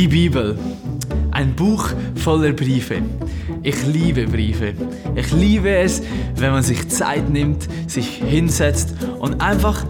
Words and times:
Die 0.00 0.08
Bibel. 0.08 0.58
Ein 1.30 1.54
Buch 1.54 1.90
voller 2.14 2.52
Briefe. 2.52 3.02
Ich 3.62 3.86
liebe 3.86 4.26
Briefe. 4.26 4.72
Ich 5.14 5.30
liebe 5.30 5.76
es, 5.76 6.00
wenn 6.36 6.52
man 6.52 6.62
sich 6.62 6.88
Zeit 6.88 7.28
nimmt, 7.28 7.68
sich 7.86 8.06
hinsetzt 8.06 8.94
und 9.18 9.42
einfach 9.42 9.84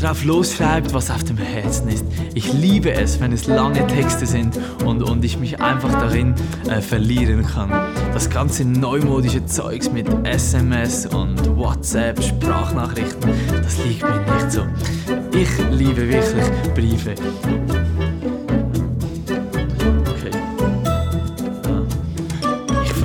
drauf 0.00 0.24
losschreibt, 0.24 0.92
was 0.92 1.08
auf 1.12 1.22
dem 1.22 1.36
Herzen 1.36 1.86
ist. 1.86 2.04
Ich 2.34 2.52
liebe 2.52 2.90
es, 2.90 3.20
wenn 3.20 3.30
es 3.30 3.46
lange 3.46 3.86
Texte 3.86 4.26
sind 4.26 4.58
und, 4.84 5.04
und 5.04 5.24
ich 5.24 5.38
mich 5.38 5.60
einfach 5.60 5.92
darin 6.00 6.34
äh, 6.68 6.80
verlieren 6.80 7.46
kann. 7.46 7.70
Das 8.12 8.28
ganze 8.28 8.64
neumodische 8.64 9.46
Zeugs 9.46 9.88
mit 9.92 10.08
SMS 10.24 11.06
und 11.06 11.56
WhatsApp, 11.56 12.20
Sprachnachrichten, 12.20 13.30
das 13.62 13.84
liegt 13.84 14.02
mir 14.02 14.34
nicht 14.34 14.50
so. 14.50 14.62
Ich 15.32 15.48
liebe 15.70 16.08
wirklich 16.08 16.74
Briefe. 16.74 17.14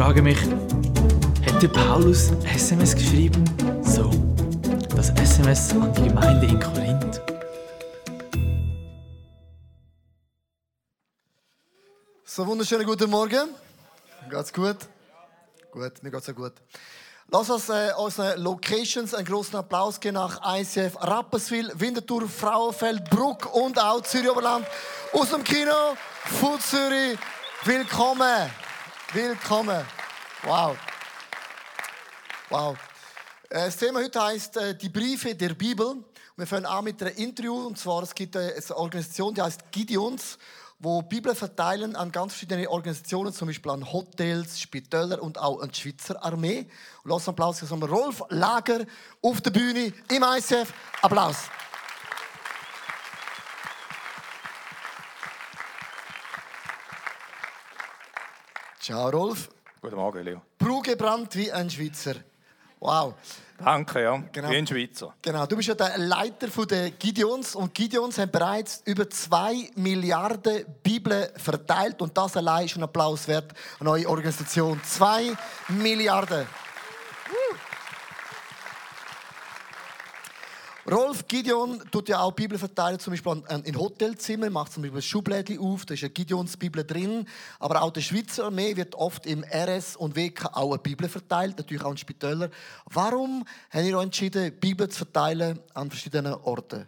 Frage 0.07 0.21
mich, 0.21 0.39
hätte 1.41 1.67
Paulus 1.67 2.31
SMS 2.45 2.95
geschrieben? 2.95 3.43
So, 3.83 4.09
das 4.95 5.09
SMS 5.09 5.71
an 5.71 5.93
die 5.95 6.03
Gemeinde 6.03 6.47
in 6.47 6.57
Korinth. 6.57 7.21
So, 12.23 12.47
wunderschönen 12.47 12.85
guten 12.85 13.09
Morgen. 13.09 13.49
Geht's 14.29 14.53
gut? 14.53 14.77
Gut, 15.73 16.01
mir 16.01 16.09
geht's 16.09 16.29
auch 16.29 16.35
gut. 16.35 16.53
Lass 17.29 17.49
uns 17.49 17.67
äh, 17.67 17.91
unseren 17.97 18.39
Locations 18.39 19.13
einen 19.13 19.27
großen 19.27 19.57
Applaus 19.57 19.99
geben 19.99 20.13
nach 20.13 20.39
ICF 20.57 20.95
Rapperswil, 21.01 21.69
Winterthur, 21.75 22.29
Frauenfeld, 22.29 23.09
Bruck 23.09 23.53
und 23.53 23.77
auch 23.77 24.01
Zürich 24.03 24.29
Oberland. 24.29 24.65
Aus 25.11 25.31
dem 25.31 25.43
Kino, 25.43 25.97
Food 26.39 26.61
Zürich. 26.61 27.19
Willkommen. 27.65 28.49
Willkommen. 29.11 29.96
Wow. 30.43 30.77
Wow. 32.49 32.77
Äh, 33.49 33.65
Das 33.65 33.77
Thema 33.77 33.99
heute 33.99 34.21
heißt 34.21 34.57
äh, 34.57 34.77
die 34.77 34.89
Briefe 34.89 35.33
der 35.35 35.55
Bibel. 35.55 36.03
Wir 36.35 36.45
fangen 36.45 36.65
an 36.65 36.83
mit 36.83 37.01
einem 37.01 37.15
Interview. 37.15 37.67
Und 37.67 37.77
zwar, 37.77 38.03
es 38.03 38.13
gibt 38.13 38.35
äh, 38.35 38.53
eine 38.53 38.77
Organisation, 38.77 39.33
die 39.33 39.41
heißt 39.41 39.71
Gideons, 39.71 40.37
wo 40.79 41.01
Bibel 41.01 41.33
verteilen 41.33 41.95
an 41.95 42.11
ganz 42.11 42.33
verschiedene 42.33 42.69
Organisationen, 42.69 43.33
zum 43.33 43.47
Beispiel 43.47 43.71
an 43.71 43.91
Hotels, 43.91 44.59
Spitäler 44.59 45.21
und 45.21 45.39
auch 45.39 45.59
an 45.59 45.71
die 45.71 45.79
Schweizer 45.79 46.23
Armee. 46.23 46.69
Und 47.03 47.11
einen 47.11 47.27
Applaus 47.27 47.59
für 47.59 47.75
Rolf 47.75 48.23
Lager 48.29 48.85
auf 49.23 49.41
der 49.41 49.49
Bühne 49.51 49.91
im 50.11 50.23
ICF. 50.23 50.71
Applaus. 51.01 51.37
Ciao, 58.79 59.09
Rolf. 59.09 59.49
Guten 59.79 59.95
Morgen, 59.95 60.23
Leo. 60.23 60.41
Brugebrannt 60.57 61.35
wie 61.35 61.51
ein 61.51 61.69
Schweizer. 61.69 62.15
Wow. 62.79 63.13
Danke, 63.59 64.01
ja. 64.01 64.23
Genau. 64.31 64.49
Wie 64.49 64.57
ein 64.57 64.65
Schweizer. 64.65 65.13
Genau, 65.21 65.45
du 65.45 65.55
bist 65.55 65.67
ja 65.67 65.75
der 65.75 65.97
Leiter 65.97 66.47
der 66.65 66.91
Gideons 66.91 67.55
und 67.55 67.73
Gideons 67.73 68.17
haben 68.17 68.31
bereits 68.31 68.81
über 68.85 69.09
zwei 69.09 69.69
Milliarden 69.75 70.65
Bibeln 70.81 71.27
verteilt 71.37 72.01
und 72.01 72.17
das 72.17 72.37
allein 72.37 72.65
ist 72.65 72.75
ein 72.75 72.83
Applaus 72.83 73.27
wert 73.27 73.53
an 73.79 73.87
eure 73.87 74.09
Organisation. 74.09 74.81
Zwei 74.83 75.35
Milliarden. 75.69 76.47
Rolf 80.89 81.27
Gideon 81.27 81.83
tut 81.91 82.07
ja 82.07 82.21
auch 82.21 82.31
Bibel 82.31 82.57
verteilen, 82.57 82.97
zum 82.97 83.11
Beispiel 83.11 83.43
in 83.65 83.77
Hotelzimmern, 83.77 84.53
macht 84.53 84.71
zum 84.71 84.83
Beispiel 84.83 84.99
ein 84.99 85.03
Schublädchen 85.03 85.59
auf, 85.59 85.85
da 85.85 85.93
ist 85.93 86.03
eine 86.03 86.11
Gideons 86.11 86.55
Bibel 86.55 86.85
drin. 86.85 87.27
Aber 87.59 87.81
auch 87.81 87.91
der 87.91 87.99
Schweizer 87.99 88.45
Armee 88.45 88.77
wird 88.77 88.95
oft 88.95 89.25
im 89.25 89.43
RS 89.43 89.97
und 89.97 90.15
WK 90.15 90.45
auch 90.53 90.71
eine 90.71 90.79
Bibel 90.81 91.09
verteilt, 91.09 91.57
natürlich 91.57 91.83
auch 91.83 91.91
in 91.91 91.97
Spitälern. 91.97 92.51
Warum 92.85 93.43
habt 93.69 93.83
ihr 93.83 93.97
euch 93.97 94.03
entschieden, 94.03 94.57
Bibel 94.59 94.87
zu 94.87 94.99
verteilen 94.99 95.59
an 95.73 95.89
verschiedenen 95.89 96.33
Orten? 96.35 96.87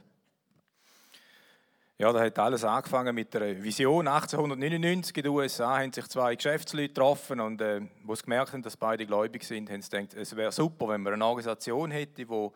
Ja, 1.97 2.13
da 2.13 2.21
hat 2.21 2.39
alles 2.39 2.63
angefangen 2.63 3.13
mit 3.13 3.33
der 3.33 3.61
Vision. 3.61 4.07
1899 4.07 5.17
in 5.17 5.23
den 5.23 5.31
USA 5.33 5.77
haben 5.77 5.91
sich 5.91 6.07
zwei 6.07 6.33
Geschäftsleute 6.35 6.87
getroffen 6.87 7.41
und 7.41 7.59
äh, 7.59 7.81
wo 8.05 8.15
sie 8.15 8.23
gemerkt 8.23 8.53
haben, 8.53 8.61
dass 8.61 8.77
beide 8.77 9.05
gläubig 9.05 9.43
sind, 9.43 9.69
haben 9.69 9.81
sie 9.81 9.89
gedacht, 9.89 10.13
es 10.13 10.33
wäre 10.33 10.53
super, 10.53 10.87
wenn 10.87 11.01
man 11.01 11.15
eine 11.15 11.25
Organisation 11.25 11.91
hätte, 11.91 12.29
wo 12.29 12.53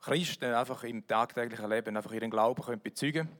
Christen 0.00 0.54
einfach 0.54 0.84
im 0.84 1.06
tagtäglichen 1.06 1.68
Leben 1.68 1.96
einfach 1.96 2.12
ihren 2.12 2.30
Glauben 2.30 2.62
können 2.62 2.80
bezeugen 2.80 3.26
können. 3.26 3.38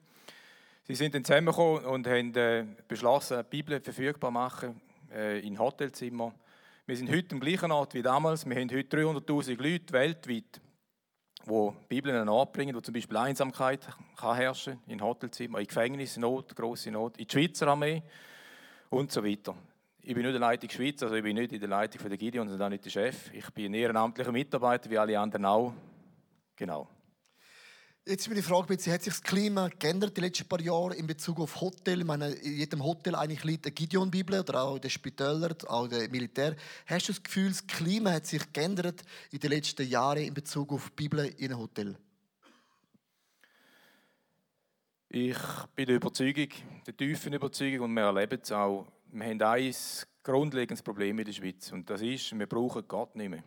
Sie 0.85 0.95
sind 0.95 1.15
dann 1.15 1.25
zusammengekommen 1.25 1.85
und 1.85 2.07
haben 2.07 2.35
äh, 2.35 2.65
beschlossen, 2.89 3.39
die 3.39 3.57
Bibel 3.57 3.81
verfügbar 3.81 4.31
zu 4.31 4.33
machen 4.33 4.81
äh, 5.15 5.39
in 5.41 5.59
Hotelzimmern. 5.59 6.33
Wir 6.87 6.97
sind 6.97 7.11
heute 7.11 7.35
am 7.35 7.41
gleichen 7.41 7.71
Ort 7.71 7.93
wie 7.93 8.01
damals. 8.01 8.49
Wir 8.49 8.57
haben 8.57 8.71
heute 8.71 8.97
300'000 8.97 9.63
Leute 9.63 9.93
weltweit, 9.93 10.61
die 11.47 11.71
Bibel 11.89 12.17
an 12.17 12.29
Ort 12.31 12.55
bringen, 12.55 12.75
wo 12.75 12.81
zum 12.81 12.95
Beispiel 12.95 13.19
Einsamkeit 13.19 13.87
kann 14.17 14.37
herrschen 14.37 14.81
in 14.87 15.03
Hotelzimmern, 15.03 15.61
in 15.61 15.67
Gefängnisnot, 15.67 16.57
große 16.57 16.91
Not, 16.91 17.19
in 17.19 17.27
die 17.27 17.33
Schweizer 17.33 17.69
Armee 17.69 18.03
und 18.89 19.13
so 19.13 19.23
weiter. 19.23 19.55
Ich 20.01 20.15
bin 20.15 20.23
nicht 20.23 20.35
in 20.35 20.41
der 20.41 20.49
Leitung 20.49 20.71
Schweiz, 20.71 21.03
also 21.03 21.15
ich 21.15 21.23
bin 21.23 21.37
nicht 21.37 21.53
in 21.53 21.61
der 21.61 21.69
Leitung 21.69 22.01
von 22.01 22.09
der 22.09 22.17
Gideon, 22.17 22.49
sondern 22.49 22.69
auch 22.69 22.71
nicht 22.71 22.87
der 22.87 22.91
Chef. 22.91 23.31
Ich 23.35 23.51
bin 23.51 23.67
ein 23.67 23.75
ehrenamtlicher 23.75 24.33
Mitarbeiter, 24.33 24.89
wie 24.89 24.97
alle 24.97 25.21
anderen 25.21 25.45
auch. 25.45 25.75
Genau. 26.59 26.89
Jetzt 28.05 28.27
meine 28.29 28.43
Frage, 28.43 28.73
hat 28.73 28.81
sich 28.81 29.05
das 29.05 29.23
Klima 29.23 29.69
geändert 29.79 30.17
die 30.17 30.23
letzten 30.23 30.49
paar 30.49 30.61
Jahre 30.61 30.97
in 30.97 31.07
Bezug 31.07 31.39
auf 31.41 31.61
Hotel? 31.61 32.01
Ich 32.01 32.07
meine, 32.07 32.31
in 32.31 32.57
jedem 32.57 32.83
Hotel 32.83 33.15
eigentlich 33.15 33.45
liegt 33.45 33.67
eine 33.67 33.75
Gideon-Bibel 33.75 34.41
oder 34.41 34.63
auch 34.63 34.77
in 34.77 34.81
den 34.81 34.91
Spitälern, 34.91 35.55
auch 35.67 35.85
in 35.85 35.91
den 35.91 36.11
Militär. 36.11 36.57
Hast 36.87 37.09
du 37.09 37.13
das 37.13 37.23
Gefühl, 37.23 37.51
das 37.51 37.67
Klima 37.67 38.13
hat 38.13 38.27
sich 38.27 38.53
geändert 38.53 39.03
in 39.31 39.39
den 39.41 39.51
letzten 39.51 39.87
Jahren 39.87 40.23
in 40.23 40.35
Bezug 40.35 40.73
auf 40.73 40.89
die 40.89 40.95
Bibel 40.97 41.27
in 41.37 41.53
einem 41.53 41.61
Hotel? 41.61 41.97
Ich 45.11 45.39
bin 45.77 45.87
der 45.87 45.97
Überzeugung, 45.97 46.49
der 46.87 46.97
tiefen 46.97 47.35
Überzeugung, 47.35 47.85
und 47.85 47.95
wir 47.95 48.05
erleben 48.05 48.41
es 48.43 48.51
auch, 48.51 48.87
wir 49.13 49.27
haben 49.27 49.43
ein 49.43 49.75
grundlegendes 50.23 50.83
Problem 50.83 51.19
in 51.19 51.25
der 51.27 51.33
Schweiz. 51.33 51.71
Und 51.73 51.89
das 51.89 52.01
ist, 52.01 52.37
wir 52.37 52.47
brauchen 52.47 52.89
Gott 52.89 53.15
nicht 53.15 53.29
mehr. 53.29 53.45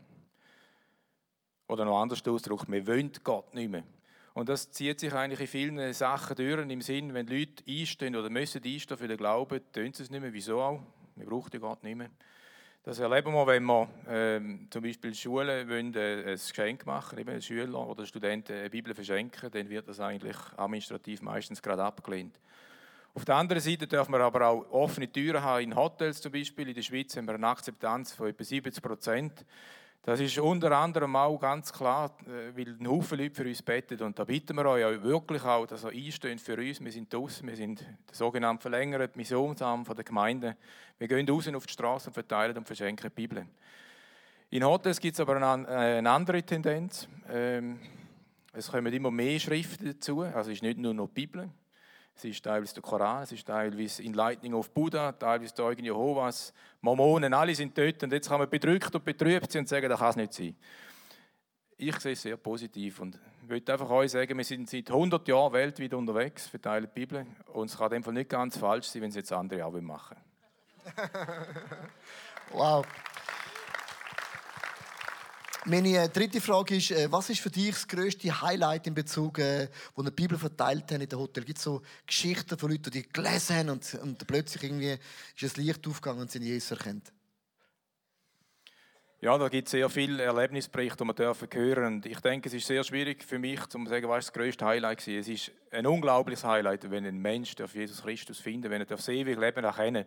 Oder 1.71 1.85
noch 1.85 2.01
anders 2.01 2.21
ausgedrückt, 2.27 2.69
wir 2.69 2.85
wollen 2.85 3.13
Gott 3.23 3.53
nicht 3.53 3.71
mehr. 3.71 3.83
Und 4.33 4.49
das 4.49 4.71
zieht 4.71 4.99
sich 4.99 5.13
eigentlich 5.13 5.39
in 5.39 5.47
vielen 5.47 5.93
Sachen 5.93 6.35
durch, 6.35 6.69
im 6.69 6.81
Sinn, 6.81 7.13
wenn 7.13 7.27
Leute 7.27 7.63
einstehen 7.65 8.13
oder 8.17 8.29
müssen 8.29 8.61
einstehen 8.61 8.97
für 8.97 9.07
den 9.07 9.15
Glauben, 9.15 9.61
tun 9.71 9.93
sie 9.93 10.03
es 10.03 10.09
nicht 10.09 10.19
mehr. 10.19 10.33
Wieso 10.33 10.61
auch? 10.61 10.81
Wir 11.15 11.25
brauchen 11.25 11.61
Gott 11.61 11.81
nicht 11.85 11.95
mehr. 11.95 12.09
Das 12.83 12.99
erleben 12.99 13.31
wir, 13.31 13.47
wenn 13.47 13.63
wir 13.63 13.87
ähm, 14.09 14.67
zum 14.69 14.83
Beispiel 14.83 15.15
Schulen 15.15 15.69
wollen, 15.69 15.95
äh, 15.95 16.31
ein 16.31 16.33
Geschenk 16.33 16.85
machen, 16.85 17.17
eben 17.17 17.41
Schüler 17.41 17.87
oder 17.87 18.05
Studenten 18.05 18.51
eine 18.51 18.69
Bibel 18.69 18.93
verschenken, 18.93 19.49
dann 19.49 19.69
wird 19.69 19.87
das 19.87 20.01
eigentlich 20.01 20.35
administrativ 20.57 21.21
meistens 21.21 21.61
gerade 21.61 21.85
abgelehnt. 21.85 22.37
Auf 23.13 23.23
der 23.23 23.35
anderen 23.35 23.61
Seite 23.61 23.87
dürfen 23.87 24.11
wir 24.11 24.19
aber 24.19 24.45
auch 24.45 24.69
offene 24.71 25.09
Türen 25.09 25.41
haben 25.41 25.63
in 25.63 25.75
Hotels 25.75 26.19
zum 26.19 26.33
Beispiel. 26.33 26.67
In 26.67 26.75
der 26.75 26.81
Schweiz 26.81 27.15
haben 27.15 27.27
wir 27.27 27.35
eine 27.35 27.47
Akzeptanz 27.47 28.11
von 28.11 28.27
etwa 28.27 28.43
70 28.43 28.83
Prozent. 28.83 29.45
Das 30.03 30.19
ist 30.19 30.39
unter 30.39 30.71
anderem 30.71 31.15
auch 31.15 31.37
ganz 31.37 31.71
klar, 31.71 32.15
äh, 32.25 32.57
weil 32.57 32.75
ein 32.79 32.87
Haufen 32.87 33.19
Leute 33.19 33.35
für 33.35 33.47
uns 33.47 33.61
beten. 33.61 34.01
Und 34.01 34.17
da 34.17 34.23
bitten 34.23 34.57
wir 34.57 34.65
euch 34.65 35.03
wirklich 35.03 35.43
auch, 35.43 35.67
dass 35.67 35.83
ihr 35.83 35.91
einsteht 35.91 36.41
für 36.41 36.57
uns. 36.57 36.83
Wir 36.83 36.91
sind 36.91 37.13
draußen, 37.13 37.47
wir 37.47 37.55
sind 37.55 37.81
der 37.81 38.15
sogenannte 38.15 38.63
verlängerte 38.63 39.15
Missionsarm 39.15 39.85
von 39.85 39.95
der 39.95 40.03
Gemeinde. 40.03 40.57
Wir 40.97 41.07
gehen 41.07 41.29
raus 41.29 41.47
auf 41.49 41.67
die 41.67 41.73
Straße 41.73 42.09
und 42.09 42.13
verteilen 42.13 42.57
und 42.57 42.65
verschenken 42.65 43.11
die 43.11 43.21
Bibel. 43.21 43.45
In 44.49 44.65
Hotels 44.65 44.99
gibt 44.99 45.13
es 45.13 45.19
aber 45.19 45.35
eine, 45.35 45.67
äh, 45.67 45.97
eine 45.99 46.09
andere 46.09 46.41
Tendenz. 46.41 47.07
Ähm, 47.29 47.79
es 48.53 48.71
kommen 48.71 48.91
immer 48.91 49.11
mehr 49.11 49.39
Schriften 49.39 49.85
dazu. 49.85 50.21
Also 50.21 50.49
es 50.49 50.57
ist 50.57 50.63
nicht 50.63 50.79
nur 50.79 50.95
noch 50.95 51.09
die 51.09 51.27
Bibel. 51.27 51.47
Es 52.15 52.25
ist 52.25 52.43
teilweise 52.43 52.73
der 52.75 52.83
Koran, 52.83 53.23
es 53.23 53.31
ist 53.31 53.47
teilweise 53.47 54.03
in 54.03 54.13
Lightning 54.13 54.53
auf 54.53 54.69
Buddha, 54.69 55.11
teilweise 55.11 55.53
Zeugen 55.53 55.85
Jehovas, 55.85 56.53
Mormonen, 56.81 57.33
alle 57.33 57.55
sind 57.55 57.77
dort. 57.77 58.03
Und 58.03 58.13
jetzt 58.13 58.29
kann 58.29 58.39
man 58.39 58.49
bedrückt 58.49 58.93
und 58.93 59.03
betrübt 59.03 59.51
sein 59.51 59.61
und 59.61 59.69
sagen, 59.69 59.89
das 59.89 59.99
kann 59.99 60.09
es 60.09 60.15
nicht 60.17 60.33
sein. 60.33 60.55
Ich 61.77 61.99
sehe 61.99 62.13
es 62.13 62.21
sehr 62.21 62.37
positiv 62.37 62.99
und 62.99 63.17
möchte 63.47 63.73
einfach 63.73 63.89
euch 63.89 64.11
sagen, 64.11 64.37
wir 64.37 64.45
sind 64.45 64.69
seit 64.69 64.89
100 64.89 65.27
Jahren 65.27 65.53
weltweit 65.53 65.93
unterwegs, 65.93 66.47
verteilen 66.47 66.87
die 66.93 66.99
Bibel. 66.99 67.25
Und 67.53 67.71
es 67.71 67.77
kann 67.77 67.87
in 67.87 67.93
dem 67.93 68.03
Fall 68.03 68.13
nicht 68.13 68.29
ganz 68.29 68.57
falsch 68.57 68.87
sein, 68.87 69.01
wenn 69.01 69.09
es 69.09 69.15
jetzt 69.15 69.31
andere 69.31 69.65
auch 69.65 69.71
machen 69.81 70.17
Wow. 72.51 72.85
Meine 75.65 75.95
äh, 75.95 76.09
dritte 76.09 76.41
Frage 76.41 76.75
ist, 76.75 76.89
äh, 76.89 77.11
was 77.11 77.29
ist 77.29 77.39
für 77.39 77.51
dich 77.51 77.69
das 77.69 77.87
grösste 77.87 78.41
Highlight 78.41 78.87
in 78.87 78.95
Bezug, 78.95 79.37
äh, 79.37 79.67
wo 79.93 80.01
eine 80.01 80.11
Bibel 80.11 80.35
verteilt 80.35 80.91
haben 80.91 81.01
in 81.01 81.07
den 81.07 81.19
Hotel? 81.19 81.43
Gibt 81.43 81.59
es 81.59 81.63
so 81.63 81.83
Geschichten 82.07 82.57
von 82.57 82.71
Leuten, 82.71 82.89
die 82.89 83.07
gelesen 83.07 83.55
haben 83.55 83.69
und, 83.69 83.93
und 84.01 84.25
plötzlich 84.25 84.63
irgendwie 84.63 84.97
ist 85.39 85.57
ein 85.57 85.63
Licht 85.63 85.87
aufgegangen 85.87 86.21
und 86.21 86.31
sie 86.31 86.39
Jesus 86.39 86.71
erkennt? 86.71 87.13
Ja, 89.19 89.37
da 89.37 89.49
gibt 89.49 89.67
es 89.67 89.71
sehr 89.71 89.87
viele 89.87 90.23
Erlebnisberichte, 90.23 90.97
die 90.97 91.05
man 91.05 91.15
dürfen 91.15 91.47
hören. 91.53 91.93
Und 91.93 92.05
ich 92.07 92.19
denke, 92.21 92.49
es 92.49 92.55
ist 92.55 92.65
sehr 92.65 92.83
schwierig 92.83 93.23
für 93.23 93.37
mich, 93.37 93.63
zu 93.67 93.85
sagen, 93.85 94.09
was 94.09 94.25
das 94.25 94.33
größte 94.33 94.65
Highlight 94.65 95.07
war. 95.07 95.13
Es 95.13 95.27
ist 95.27 95.51
ein 95.69 95.85
unglaubliches 95.85 96.43
Highlight, 96.43 96.89
wenn 96.89 97.05
ein 97.05 97.19
Mensch 97.19 97.53
auf 97.61 97.75
Jesus 97.75 98.01
Christus 98.01 98.39
finden, 98.39 98.71
wenn 98.71 98.81
er 98.81 98.87
das 98.87 99.07
ewige 99.07 99.39
Leben 99.39 99.63
erkennen. 99.63 100.05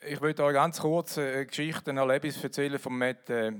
Ich 0.00 0.18
möchte 0.18 0.44
euch 0.44 0.54
ganz 0.54 0.80
kurz 0.80 1.18
eine 1.18 1.44
Geschichte, 1.44 1.90
ein 1.90 1.98
Erlebnis 1.98 2.42
erzählen 2.42 2.78
von 2.78 2.96
Matt, 2.96 3.28
äh, 3.28 3.52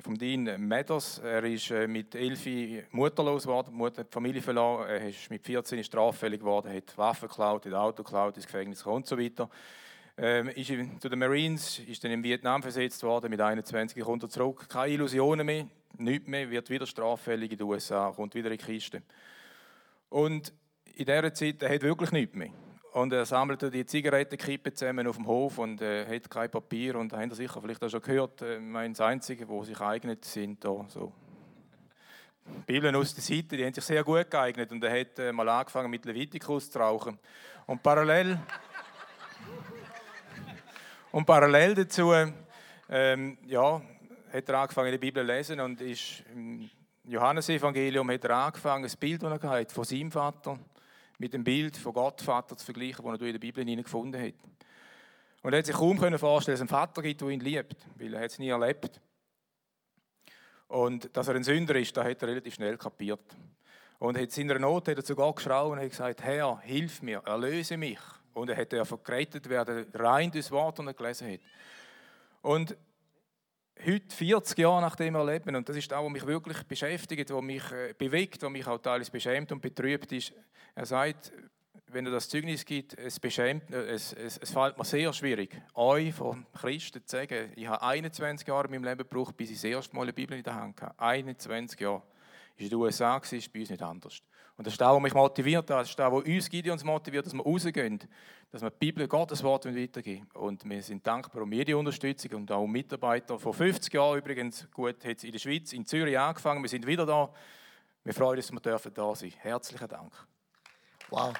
vom 0.00 0.16
Dean 0.16 0.44
Meadows. 0.66 1.18
Er 1.18 1.44
ist 1.44 1.70
äh, 1.70 1.86
mit 1.86 2.14
elf 2.14 2.46
mutterlos 2.90 3.42
geworden, 3.42 3.74
Mutter, 3.74 4.04
die 4.04 4.10
Familie 4.10 4.40
verloren. 4.40 4.88
Er 4.88 5.08
ist 5.08 5.30
mit 5.30 5.44
14 5.44 5.84
straffällig 5.84 6.40
geworden, 6.40 6.72
hat 6.72 6.96
Waffen 6.96 7.28
geklaut, 7.28 7.66
hat 7.66 7.74
Auto 7.74 8.02
geklaut, 8.02 8.36
ins 8.36 8.46
Gefängnis 8.46 8.84
und 8.84 9.06
so 9.06 9.18
weiter. 9.18 9.48
Ähm, 10.16 10.48
ist 10.48 10.72
zu 11.00 11.08
den 11.08 11.18
Marines, 11.18 11.78
ist 11.78 12.04
dann 12.04 12.10
in 12.10 12.22
Vietnam 12.22 12.62
versetzt 12.62 13.02
worden, 13.02 13.30
mit 13.30 13.40
21 13.40 14.02
kommt 14.02 14.22
er 14.22 14.28
zurück. 14.28 14.68
Keine 14.68 14.92
Illusionen 14.92 15.46
mehr, 15.46 15.66
nichts 15.96 16.28
mehr, 16.28 16.50
wird 16.50 16.68
wieder 16.68 16.86
straffällig 16.86 17.52
in 17.52 17.58
den 17.58 17.66
USA, 17.66 18.12
kommt 18.14 18.34
wieder 18.34 18.50
in 18.50 18.58
die 18.58 18.64
Kiste. 18.64 19.02
Und 20.10 20.52
in 20.94 21.06
dieser 21.06 21.32
Zeit, 21.32 21.62
er 21.62 21.74
hat 21.74 21.82
wirklich 21.82 22.12
nichts 22.12 22.34
mehr. 22.34 22.50
Und 22.92 23.10
er 23.14 23.24
sammelte 23.24 23.70
die 23.70 23.86
Zigarettenkippe 23.86 24.74
zusammen 24.74 25.06
auf 25.06 25.16
dem 25.16 25.26
Hof 25.26 25.56
und 25.56 25.80
äh, 25.80 26.04
hat 26.04 26.30
kein 26.30 26.50
Papier. 26.50 26.96
Und 26.96 27.14
haben 27.14 27.30
Sie 27.30 27.36
sicher 27.36 27.58
vielleicht 27.62 27.82
auch 27.82 27.88
schon 27.88 28.02
gehört, 28.02 28.42
äh, 28.42 28.60
mein, 28.60 28.92
das 28.92 29.00
Einzige, 29.00 29.48
wo 29.48 29.64
sich 29.64 29.80
eignet, 29.80 30.26
sind 30.26 30.62
da 30.62 30.84
so 30.88 31.10
Bibeln 32.66 32.94
aus 32.94 33.14
der 33.14 33.22
Seite, 33.22 33.56
die 33.56 33.64
haben 33.64 33.72
sich 33.72 33.84
sehr 33.84 34.04
gut 34.04 34.30
geeignet. 34.30 34.70
Und 34.72 34.84
er 34.84 35.00
hat 35.00 35.18
äh, 35.18 35.32
mal 35.32 35.48
angefangen 35.48 35.90
mit 35.90 36.04
Levitikus 36.04 36.70
zu 36.70 36.78
rauchen. 36.80 37.18
Und 37.66 37.82
parallel 37.82 38.38
und 41.12 41.24
parallel 41.24 41.74
dazu 41.74 42.12
ähm, 42.90 43.38
ja, 43.46 43.80
hat 44.30 44.48
er 44.50 44.58
angefangen, 44.58 44.92
die 44.92 44.98
Bibel 44.98 45.26
zu 45.26 45.32
lesen 45.32 45.60
und 45.60 45.80
ist 45.80 46.24
im 46.34 46.68
Johannesevangelium 47.04 48.10
hat 48.10 48.24
er 48.24 48.36
angefangen, 48.36 48.84
ein 48.84 48.98
Bild, 49.00 49.22
das 49.22 49.42
er 49.42 49.48
hatte, 49.48 49.74
von 49.74 49.84
seinem 49.84 50.12
Vater 50.12 50.58
mit 51.22 51.32
dem 51.32 51.44
Bild 51.44 51.76
von 51.76 51.92
Gott 51.92 52.20
Vater 52.20 52.56
zu 52.56 52.64
vergleichen, 52.64 53.04
das 53.04 53.20
er 53.20 53.26
in 53.28 53.32
der 53.32 53.38
Bibel 53.38 53.64
gefunden 53.82 54.20
hat. 54.20 54.34
Und 55.42 55.52
er 55.52 55.60
hat 55.60 55.66
sich 55.66 55.76
kaum 55.76 55.96
vorstellen, 55.96 56.18
dass 56.18 56.48
es 56.48 56.60
einen 56.60 56.68
Vater 56.68 57.00
gibt, 57.00 57.20
der 57.20 57.28
ihn 57.28 57.38
liebt, 57.38 57.76
weil 57.94 58.14
er 58.14 58.24
es 58.24 58.40
nie 58.40 58.48
erlebt. 58.48 59.00
Und 60.66 61.16
dass 61.16 61.28
er 61.28 61.36
ein 61.36 61.44
Sünder 61.44 61.76
ist, 61.76 61.96
das 61.96 62.04
hat 62.04 62.22
er 62.22 62.28
relativ 62.28 62.54
schnell 62.54 62.76
kapiert. 62.76 63.36
Und 64.00 64.16
in 64.16 64.28
seiner 64.30 64.58
Not 64.58 64.88
hat 64.88 64.96
er 64.96 65.04
zu 65.04 65.14
Gott 65.14 65.36
geschrauen 65.36 65.72
und 65.72 65.78
hat 65.78 65.90
gesagt, 65.90 66.24
Herr, 66.24 66.58
hilf 66.62 67.02
mir, 67.02 67.22
erlöse 67.24 67.76
mich. 67.76 68.00
Und 68.34 68.50
er 68.50 68.56
hätte 68.56 68.76
ja 68.76 68.84
gerettet 69.04 69.48
werden, 69.48 69.86
rein 69.94 70.32
das 70.32 70.50
Wort, 70.50 70.80
das 70.80 70.86
er 70.86 70.94
gelesen 70.94 71.32
hat. 71.34 71.40
Und 72.40 72.76
heute, 73.84 74.14
40 74.14 74.58
Jahre 74.58 74.80
nachdem 74.80 75.14
er 75.14 75.24
lebt, 75.24 75.46
und 75.46 75.68
das 75.68 75.76
ist 75.76 75.92
auch, 75.92 76.04
was 76.04 76.12
mich 76.12 76.26
wirklich 76.26 76.62
beschäftigt, 76.64 77.30
was 77.30 77.42
mich 77.42 77.70
äh, 77.72 77.94
bewegt, 77.96 78.42
was 78.42 78.50
mich 78.50 78.66
auch 78.66 78.78
teilweise 78.78 79.10
beschämt 79.10 79.52
und 79.52 79.60
betrübt, 79.60 80.12
ist, 80.12 80.32
er 80.74 80.86
sagt, 80.86 81.32
wenn 81.88 82.06
er 82.06 82.12
das 82.12 82.28
Zeugnis 82.28 82.64
gibt, 82.64 82.98
es, 82.98 83.20
beschämt, 83.20 83.70
äh, 83.70 83.92
es, 83.92 84.12
es, 84.12 84.38
es 84.38 84.50
fällt 84.50 84.78
mir 84.78 84.84
sehr 84.84 85.12
schwierig, 85.12 85.60
euch 85.74 86.14
von 86.14 86.46
Christen 86.54 87.04
zu 87.04 87.16
sagen, 87.16 87.52
ich 87.54 87.66
habe 87.66 87.82
21 87.82 88.46
Jahre 88.46 88.66
in 88.66 88.72
meinem 88.72 88.84
Leben 88.84 88.98
gebraucht, 88.98 89.36
bis 89.36 89.50
ich 89.50 89.56
das 89.56 89.64
erste 89.64 89.94
Mal 89.94 90.02
eine 90.02 90.12
Bibel 90.12 90.36
in 90.36 90.44
der 90.44 90.54
Hand 90.54 90.80
hatte. 90.80 90.98
21 90.98 91.80
Jahre. 91.80 91.94
War 91.94 92.02
in 92.56 92.68
den 92.68 92.78
USA, 92.78 93.16
ist 93.16 93.52
bei 93.52 93.60
uns 93.60 93.70
nicht 93.70 93.82
anders. 93.82 94.22
Und 94.56 94.66
das 94.66 94.74
ist 94.74 94.80
das, 94.80 94.92
was 94.92 95.00
mich 95.00 95.14
motiviert 95.14 95.68
das 95.70 95.88
ist 95.88 95.98
das, 95.98 96.12
was 96.12 96.24
uns 96.24 96.50
Gideons 96.50 96.84
motiviert, 96.84 97.26
dass 97.26 97.32
wir 97.32 97.42
rausgehen, 97.42 97.98
dass 98.50 98.60
wir 98.62 98.70
die 98.70 98.76
Bibel, 98.78 99.08
Gottes 99.08 99.42
Wort 99.42 99.64
weitergeben. 99.64 100.28
Und 100.34 100.68
wir 100.68 100.82
sind 100.82 101.06
dankbar 101.06 101.42
um 101.42 101.52
jede 101.52 101.76
Unterstützung 101.76 102.32
und 102.32 102.52
auch 102.52 102.62
um 102.62 102.70
Mitarbeiter. 102.70 103.38
Vor 103.38 103.54
50 103.54 103.92
Jahren 103.92 104.18
übrigens, 104.18 104.68
gut, 104.72 105.04
hat 105.04 105.16
es 105.16 105.24
in 105.24 105.32
der 105.32 105.38
Schweiz, 105.38 105.72
in 105.72 105.86
Zürich 105.86 106.18
angefangen, 106.18 106.62
wir 106.62 106.68
sind 106.68 106.86
wieder 106.86 107.06
da. 107.06 107.30
Wir 108.04 108.12
freuen 108.12 108.36
uns, 108.36 108.46
dass 108.46 108.52
wir 108.54 108.60
dürfen 108.60 108.92
da 108.92 109.14
sein. 109.14 109.32
Herzlichen 109.38 109.88
Dank. 109.88 110.12
Wow. 111.08 111.32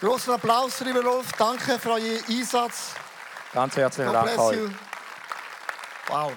Großen 0.00 0.32
Applaus, 0.32 0.80
lieber 0.80 1.02
Rolf. 1.02 1.32
Danke 1.32 1.78
für 1.78 1.92
euren 1.92 2.24
Einsatz. 2.28 2.94
Ganz 3.52 3.76
herzlichen 3.76 4.12
Dank 4.12 4.38
euch. 4.38 4.70
Wow. 6.08 6.32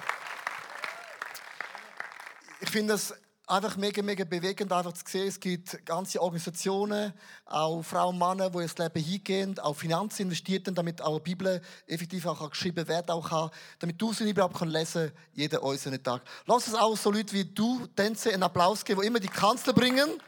Ich 2.60 2.70
finde 2.70 2.94
es 2.94 3.14
einfach 3.46 3.76
mega, 3.76 4.02
mega 4.02 4.24
bewegend, 4.24 4.72
einfach 4.72 4.92
zu 4.92 5.02
sehen, 5.06 5.28
es 5.28 5.38
gibt 5.38 5.84
ganze 5.84 6.20
Organisationen, 6.20 7.12
auch 7.44 7.82
Frauen 7.82 8.14
und 8.14 8.18
Männer, 8.18 8.50
die 8.50 8.58
das 8.58 8.78
Leben 8.78 9.02
hingehen, 9.02 9.58
auch 9.58 9.74
Finanzen 9.74 10.22
investieren, 10.22 10.74
damit 10.74 11.02
auch 11.02 11.18
die 11.18 11.30
Bibel 11.30 11.60
effektiv 11.86 12.26
auch 12.26 12.48
geschrieben 12.50 12.86
werden 12.88 13.10
auch 13.10 13.28
kann, 13.28 13.50
damit 13.78 14.00
du 14.00 14.12
sie 14.12 14.28
überhaupt 14.28 14.56
kann 14.56 14.68
lesen 14.68 15.12
jeden 15.34 15.62
einzelnen 15.62 16.02
Tag. 16.02 16.22
Lass 16.46 16.66
es 16.66 16.74
auch 16.74 16.96
so 16.96 17.10
Leute 17.10 17.32
wie 17.34 17.44
du, 17.44 17.86
Tänze, 17.88 18.32
einen 18.32 18.42
Applaus 18.42 18.84
geben, 18.84 19.02
die 19.02 19.06
immer 19.06 19.20
die 19.20 19.28
Kanzler 19.28 19.72
bringen. 19.72 20.20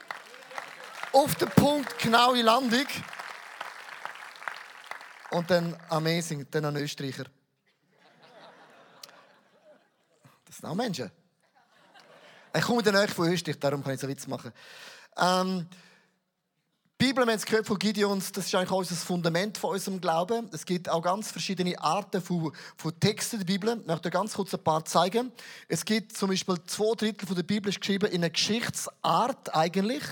Auf 1.13 1.35
den 1.37 1.49
Punkt, 1.49 1.99
genau 1.99 2.35
in 2.35 2.45
Landung. 2.45 2.87
Und 5.31 5.51
dann 5.51 5.77
amazing, 5.89 6.47
dann 6.51 6.67
ein 6.67 6.77
Österreicher. 6.77 7.25
Das 10.45 10.57
sind 10.59 10.69
auch 10.69 10.75
Menschen. 10.75 11.11
Ich 12.57 12.63
komme 12.63 12.83
dann 12.83 12.97
euch 12.97 13.11
von 13.11 13.31
Österreich, 13.31 13.59
darum 13.59 13.85
kann 13.85 13.95
ich 13.95 14.01
so 14.01 14.09
Witz 14.09 14.27
machen. 14.27 14.51
Ähm, 15.19 15.67
die 16.99 17.05
Bibel, 17.05 17.27
wir 17.27 17.33
haben 17.33 17.39
es 17.39 17.45
gehört 17.45 17.67
von 17.67 17.79
Gideons, 17.79 18.33
das 18.33 18.47
ist 18.47 18.55
eigentlich 18.55 18.71
auch 18.71 18.79
unser 18.79 18.95
Fundament 18.95 19.59
von 19.59 19.73
unserem 19.73 20.01
Glauben. 20.01 20.49
Es 20.55 20.65
gibt 20.65 20.89
auch 20.89 21.03
ganz 21.03 21.31
verschiedene 21.31 21.79
Arten 21.79 22.23
von, 22.23 22.51
von 22.79 22.99
Texten 22.99 23.41
der 23.41 23.45
Bibel. 23.45 23.79
Ich 23.79 23.87
möchte 23.87 24.09
ganz 24.09 24.33
kurz 24.33 24.55
ein 24.55 24.65
paar 24.65 24.83
zeigen. 24.87 25.31
Es 25.69 25.85
gibt 25.85 26.17
zum 26.17 26.31
Beispiel 26.31 26.57
zwei 26.67 26.95
Drittel 26.95 27.27
von 27.27 27.37
der 27.37 27.43
Bibel 27.43 27.69
ist 27.69 27.81
geschrieben 27.81 28.07
in 28.07 28.23
einer 28.23 28.31
Geschichtsart 28.31 29.55
eigentlich. 29.55 30.03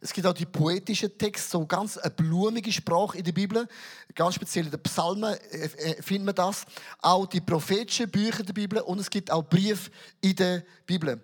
Es 0.00 0.14
gibt 0.14 0.26
auch 0.26 0.32
die 0.32 0.46
poetischen 0.46 1.18
Texte, 1.18 1.50
so 1.50 1.66
ganz 1.66 1.98
eine 1.98 2.10
blumige 2.10 2.72
Sprache 2.72 3.18
in 3.18 3.24
der 3.24 3.32
Bibel. 3.32 3.68
Ganz 4.14 4.36
speziell 4.36 4.64
in 4.64 4.70
den 4.70 4.82
Psalmen 4.82 5.34
äh, 5.50 5.66
äh, 5.66 6.02
finden 6.02 6.24
wir 6.24 6.32
das. 6.32 6.64
Auch 7.02 7.26
die 7.26 7.42
prophetischen 7.42 8.10
Bücher 8.10 8.42
der 8.42 8.54
Bibel 8.54 8.80
und 8.80 8.98
es 8.98 9.10
gibt 9.10 9.30
auch 9.30 9.42
Briefe 9.42 9.90
in 10.22 10.36
der 10.36 10.62
Bibel. 10.86 11.20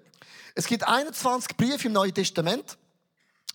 Es 0.55 0.67
gibt 0.67 0.87
21 0.87 1.57
Briefe 1.57 1.89
im 1.89 1.93
Neuen 1.93 2.15
Testament. 2.15 2.79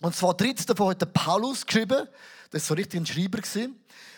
Und 0.00 0.14
zwar 0.14 0.34
13 0.34 0.66
davon 0.66 0.90
hat 0.90 1.12
Paulus 1.12 1.64
geschrieben. 1.66 2.08
Das 2.50 2.62
war 2.62 2.68
so 2.68 2.74
richtig 2.74 3.00
ein 3.00 3.06
Schreiber. 3.06 3.40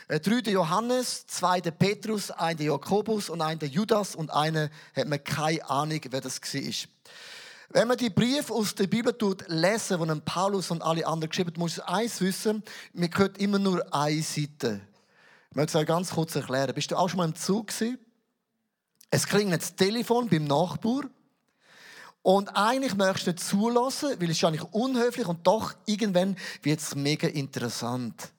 Äh, 0.08 0.20
drei 0.20 0.40
der 0.40 0.52
Johannes, 0.52 1.26
zwei 1.26 1.60
der 1.60 1.70
Petrus, 1.70 2.30
ein 2.30 2.56
der 2.56 2.66
Jakobus 2.66 3.30
und 3.30 3.40
ein 3.40 3.58
der 3.58 3.68
Judas 3.68 4.14
und 4.14 4.30
einer 4.30 4.70
hat 4.94 5.08
man 5.08 5.22
keine 5.22 5.68
Ahnung, 5.68 6.00
wer 6.10 6.20
das 6.20 6.40
war. 6.40 6.88
Wenn 7.70 7.88
man 7.88 7.96
die 7.96 8.10
Briefe 8.10 8.52
aus 8.52 8.74
der 8.74 8.86
Bibel 8.86 9.12
tut, 9.16 9.44
lesen, 9.48 10.06
die 10.06 10.20
Paulus 10.20 10.70
und 10.70 10.82
alle 10.82 11.06
anderen 11.06 11.30
geschrieben 11.30 11.52
haben, 11.54 11.60
muss 11.60 11.78
man 11.78 11.86
eins 11.86 12.20
wissen, 12.20 12.62
man 12.92 13.10
hört 13.14 13.38
immer 13.38 13.58
nur 13.58 13.82
eine 13.94 14.22
Seite. 14.22 14.80
Ich 15.50 15.56
möchte 15.56 15.78
es 15.78 15.82
euch 15.82 15.86
ganz 15.86 16.10
kurz 16.10 16.34
erklären. 16.34 16.74
Bist 16.74 16.90
du 16.90 16.96
auch 16.96 17.08
schon 17.08 17.18
mal 17.18 17.24
im 17.24 17.34
Zug 17.34 17.68
gewesen? 17.68 17.98
Es 19.10 19.26
klingelt 19.26 19.62
das 19.62 19.74
Telefon 19.74 20.28
beim 20.28 20.44
Nachbar. 20.44 21.04
Und 22.24 22.48
eigentlich 22.56 22.94
möchtest 22.94 23.26
du 23.26 23.30
nicht 23.32 23.44
zulassen, 23.44 24.18
weil 24.18 24.30
es 24.30 24.38
ist 24.38 24.44
eigentlich 24.44 24.72
unhöflich 24.72 25.26
und 25.26 25.46
doch 25.46 25.74
irgendwann 25.84 26.38
wird 26.62 26.80
es 26.80 26.94
mega 26.94 27.28
interessant. 27.28 28.32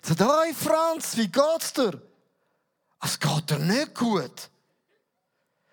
Sagt, 0.00 0.20
hey 0.20 0.54
Franz, 0.54 1.14
wie 1.18 1.28
geht's 1.28 1.74
dir? 1.74 2.00
Es 3.02 3.20
geht 3.20 3.50
dir 3.50 3.58
nicht 3.58 3.94
gut. 3.94 4.48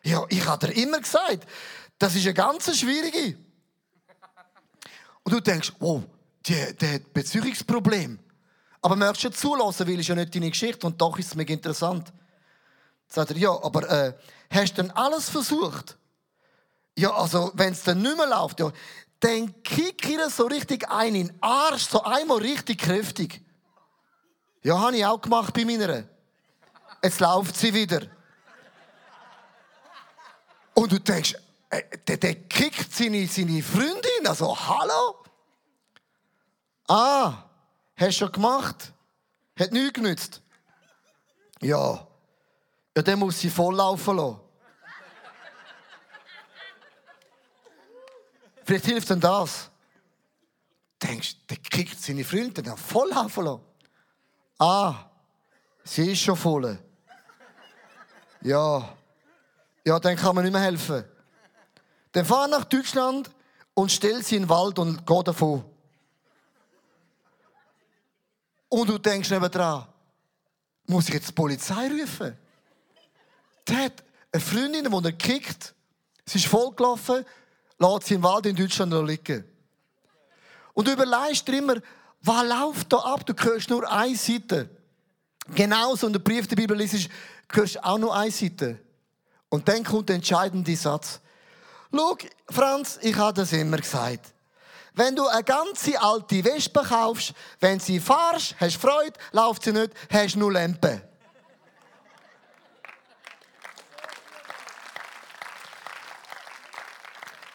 Ja, 0.04 0.26
ich 0.28 0.46
habe 0.46 0.68
dir 0.68 0.74
immer 0.74 1.00
gesagt, 1.00 1.48
das 1.98 2.16
ist 2.16 2.26
eine 2.26 2.34
ganz 2.34 2.78
schwierige. 2.78 3.38
Und 5.24 5.32
du 5.32 5.40
denkst, 5.40 5.72
wow, 5.80 6.04
der, 6.50 6.74
der 6.74 6.96
hat 6.96 7.14
Beziehungsproblem. 7.14 8.20
Aber 8.82 8.98
möchtest 8.98 9.24
du 9.24 9.30
zulassen, 9.32 9.88
weil 9.88 10.02
es 10.02 10.08
ja 10.10 10.16
nicht 10.16 10.36
deine 10.36 10.50
Geschichte 10.50 10.86
und 10.86 11.00
doch 11.00 11.18
ist 11.18 11.28
es 11.28 11.36
mega 11.36 11.54
interessant. 11.54 12.12
Sagt 13.08 13.32
er, 13.32 13.38
ja, 13.38 13.52
aber 13.52 13.90
äh, 13.90 14.14
hast 14.50 14.74
du 14.74 14.82
denn 14.82 14.92
alles 14.92 15.30
versucht? 15.30 15.98
Ja, 16.98 17.14
also, 17.14 17.52
wenn 17.56 17.74
es 17.74 17.84
dann 17.84 18.02
nicht 18.02 18.18
mehr 18.18 18.28
läuft, 18.28 18.60
ja, 18.60 18.72
dann 19.20 19.62
kick 19.64 20.10
ihr 20.10 20.30
so 20.30 20.48
richtig 20.48 20.90
ein 20.90 21.16
in 21.16 21.28
den 21.28 21.38
Arsch, 21.42 21.88
so 21.88 22.04
einmal 22.04 22.40
richtig 22.40 22.80
kräftig. 22.80 23.42
Ja, 24.64 24.80
habe 24.80 24.98
ich 24.98 25.06
auch 25.06 25.22
gemacht 25.22 25.54
bei 25.54 25.66
meiner. 25.66 26.04
Jetzt 27.04 27.20
läuft 27.20 27.56
sie 27.56 27.74
wieder. 27.74 28.02
Und 30.74 30.92
du 30.92 31.00
denkst, 31.00 31.36
äh, 31.70 31.84
der, 32.08 32.18
der 32.18 32.36
kickt 32.36 32.94
seine, 32.94 33.28
seine 33.28 33.62
Freundin, 33.62 34.28
also 34.28 34.58
hallo? 34.58 35.16
Ah, 36.88 37.44
hast 37.96 38.08
du 38.08 38.12
schon 38.12 38.32
gemacht? 38.32 38.94
Hat 39.60 39.72
nichts 39.72 39.94
genützt. 39.94 40.42
Ja. 41.62 42.08
Ja, 42.96 43.02
dann 43.02 43.20
muss 43.20 43.40
sie 43.40 43.50
volllaufen 43.50 44.18
lassen. 44.18 44.40
Vielleicht 48.72 48.86
hilft 48.86 49.10
denn 49.10 49.20
das. 49.20 49.70
Denkst, 51.04 51.36
der 51.50 51.58
kriegt 51.58 52.02
seine 52.02 52.24
Freunde 52.24 52.64
dann 52.64 52.78
voll 52.78 53.10
lassen. 53.10 53.60
Ah, 54.58 54.96
sie 55.84 56.14
ist 56.14 56.22
schon 56.22 56.38
voll. 56.38 56.80
Ja, 58.40 58.96
Ja, 59.84 60.00
dann 60.00 60.16
kann 60.16 60.34
man 60.34 60.46
nicht 60.46 60.54
mehr 60.54 60.62
helfen. 60.62 61.04
Dann 62.14 62.24
fahr 62.24 62.48
nach 62.48 62.64
Deutschland 62.64 63.30
und 63.74 63.92
stell 63.92 64.24
sie 64.24 64.38
in 64.38 64.44
den 64.44 64.50
Wald 64.50 64.80
und 64.80 65.06
geh 65.06 65.22
davon. 65.22 65.66
Und 68.70 68.88
du 68.88 68.98
denkst 68.98 69.32
nebenan, 69.32 69.86
muss 70.86 71.10
ich 71.10 71.16
jetzt 71.16 71.28
die 71.28 71.34
Polizei 71.34 71.90
rufen? 71.90 72.38
Der 73.68 73.84
hat 73.84 74.02
eine 74.32 74.42
Freundin, 74.42 74.90
die 74.90 75.06
er 75.10 75.12
kickt, 75.12 75.76
sie 76.26 76.38
ist 76.38 76.48
vollgelaufen, 76.48 77.26
lässt 77.82 78.08
sie 78.08 78.14
im 78.16 78.24
Wald 78.24 78.46
in 78.46 78.56
Deutschland 78.56 78.94
liegen. 79.08 79.44
Und 80.74 80.88
du 80.88 80.94
überlegst 80.94 81.48
dir 81.48 81.58
immer, 81.58 81.76
was 82.22 82.48
läuft 82.48 82.94
da 82.94 82.98
ab? 82.98 83.26
Du 83.26 83.34
hörst 83.34 83.70
nur 83.70 83.92
eine 83.92 84.16
Seite. 84.16 84.70
Genauso 85.54 86.08
in 86.08 86.14
der 86.14 86.20
Brief 86.20 86.48
der 86.48 86.56
Bibel 86.56 86.78
liest, 86.78 87.10
hörst 87.52 87.76
du 87.76 87.84
auch 87.84 87.98
nur 87.98 88.16
eine 88.16 88.32
Seite. 88.32 88.80
Und 89.50 89.68
dann 89.68 89.84
kommt 89.84 90.10
der 90.10 90.18
entscheidende 90.18 90.76
Satz. 90.76 91.20
Schau, 91.94 92.18
Franz, 92.50 93.00
ich 93.02 93.16
habe 93.16 93.34
das 93.34 93.52
immer 93.52 93.78
gesagt. 93.78 94.34
Wenn 94.94 95.16
du 95.16 95.28
eine 95.28 95.44
ganze 95.44 96.00
alte 96.02 96.44
Wespe 96.44 96.84
kaufst, 96.88 97.34
wenn 97.60 97.80
sie 97.80 98.00
fahrst, 98.00 98.56
hast 98.60 98.76
du 98.76 98.88
Freude, 98.88 99.20
läuft 99.32 99.64
sie 99.64 99.72
nicht, 99.72 99.92
hast 100.10 100.36
du 100.36 100.40
nur 100.40 100.54
Lampe. 100.54 101.02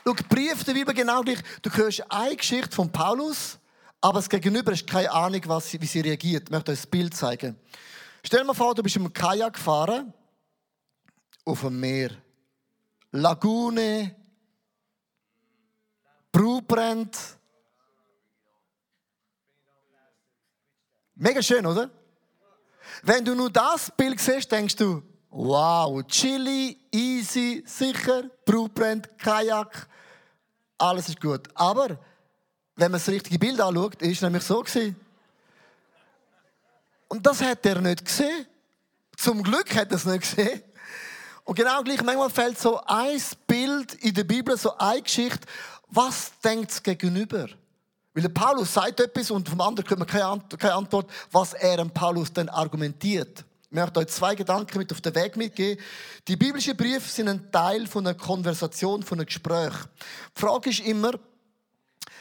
Schau, 0.06 0.14
Brief 0.28 0.62
der 0.62 0.75
Bibel 0.75 0.94
genau 0.94 1.20
gleich. 1.22 1.38
Du 1.62 1.70
hörst 1.70 2.04
eine 2.12 2.36
Geschichte 2.36 2.70
von 2.70 2.92
Paulus, 2.92 3.58
aber 4.00 4.20
das 4.20 4.28
Gegenüber 4.28 4.70
hast 4.70 4.86
keine 4.86 5.10
Ahnung, 5.10 5.40
was 5.46 5.68
sie, 5.68 5.80
wie 5.80 5.86
sie 5.86 6.00
reagiert. 6.00 6.44
Ich 6.44 6.50
möchte 6.50 6.70
euch 6.70 6.84
ein 6.84 6.90
Bild 6.90 7.16
zeigen. 7.16 7.58
Stell 8.22 8.40
dir 8.40 8.46
mal 8.46 8.54
vor, 8.54 8.72
du 8.72 8.84
bist 8.84 8.94
im 8.94 9.12
Kajak 9.12 9.54
gefahren 9.54 10.14
auf 11.44 11.60
dem 11.62 11.80
Meer. 11.80 12.10
Lagune, 13.10 14.14
Brut 16.30 16.68
brennt. 16.68 17.18
Mega 21.16 21.42
schön, 21.42 21.66
oder? 21.66 21.90
Wenn 23.02 23.25
du 23.25 23.34
nur 23.34 23.50
das 23.50 23.90
Bild 23.90 24.20
siehst, 24.20 24.52
denkst 24.52 24.76
du, 24.76 25.02
wow, 25.30 26.00
chilly, 26.06 26.78
easy, 26.92 27.64
sicher, 27.66 28.30
Brut 28.44 28.72
brennt, 28.72 29.18
Kajak, 29.18 29.88
alles 30.78 31.09
ist 31.09 31.21
gut. 31.21 31.49
Aber 31.54 31.99
wenn 32.76 32.90
man 32.90 33.00
das 33.00 33.09
richtige 33.09 33.38
Bild 33.38 33.61
anschaut, 33.61 34.02
ist 34.02 34.16
es 34.16 34.23
nämlich 34.23 34.42
so 34.42 34.61
gewesen. 34.61 34.97
Und 37.09 37.25
das 37.25 37.40
hat 37.40 37.64
er 37.64 37.80
nicht 37.80 38.04
gesehen. 38.04 38.47
Zum 39.16 39.42
Glück 39.42 39.75
hat 39.75 39.90
er 39.90 39.97
es 39.97 40.04
nicht 40.04 40.21
gesehen. 40.23 40.62
Und 41.45 41.54
genau 41.54 41.83
gleich, 41.83 42.02
manchmal 42.02 42.28
fällt 42.28 42.59
so 42.59 42.80
ein 42.85 43.21
Bild 43.47 43.95
in 43.95 44.12
der 44.12 44.25
Bibel, 44.25 44.56
so 44.59 44.76
eine 44.76 45.00
Geschichte, 45.00 45.47
was 45.88 46.33
denkt 46.45 46.73
es 46.73 46.83
gegenüber? 46.83 47.47
Weil 48.12 48.23
der 48.23 48.28
Paulus 48.30 48.75
sagt 48.75 48.99
etwas 48.99 49.30
und 49.30 49.49
vom 49.49 49.61
anderen 49.61 49.87
kommt 49.87 50.00
man 50.00 50.09
keine 50.09 50.75
Antwort, 50.75 51.11
was 51.30 51.54
er 51.54 51.76
dem 51.76 51.90
Paulus 51.90 52.33
dann 52.33 52.49
argumentiert. 52.49 53.45
Ich 53.68 53.75
möchte 53.75 53.99
euch 53.99 54.06
zwei 54.08 54.35
Gedanken 54.35 54.78
mit 54.78 54.92
auf 54.92 55.00
den 55.00 55.14
Weg 55.14 55.37
mitgeben. 55.37 55.82
Die 56.28 56.37
biblischen 56.37 56.76
Briefe 56.76 57.08
sind 57.08 57.28
ein 57.28 57.50
Teil 57.50 57.87
von 57.87 58.06
einer 58.06 58.16
Konversation, 58.16 59.02
von 59.02 59.18
einem 59.18 59.26
Gespräch. 59.26 59.75
Die 60.37 60.40
Frage 60.40 60.70
ist 60.70 60.80
immer, 60.80 61.12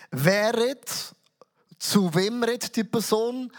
wer 0.09 0.55
redet, 0.55 1.13
zu 1.77 2.13
wem 2.15 2.43
redet 2.43 2.75
die 2.75 2.83
Person, 2.83 3.51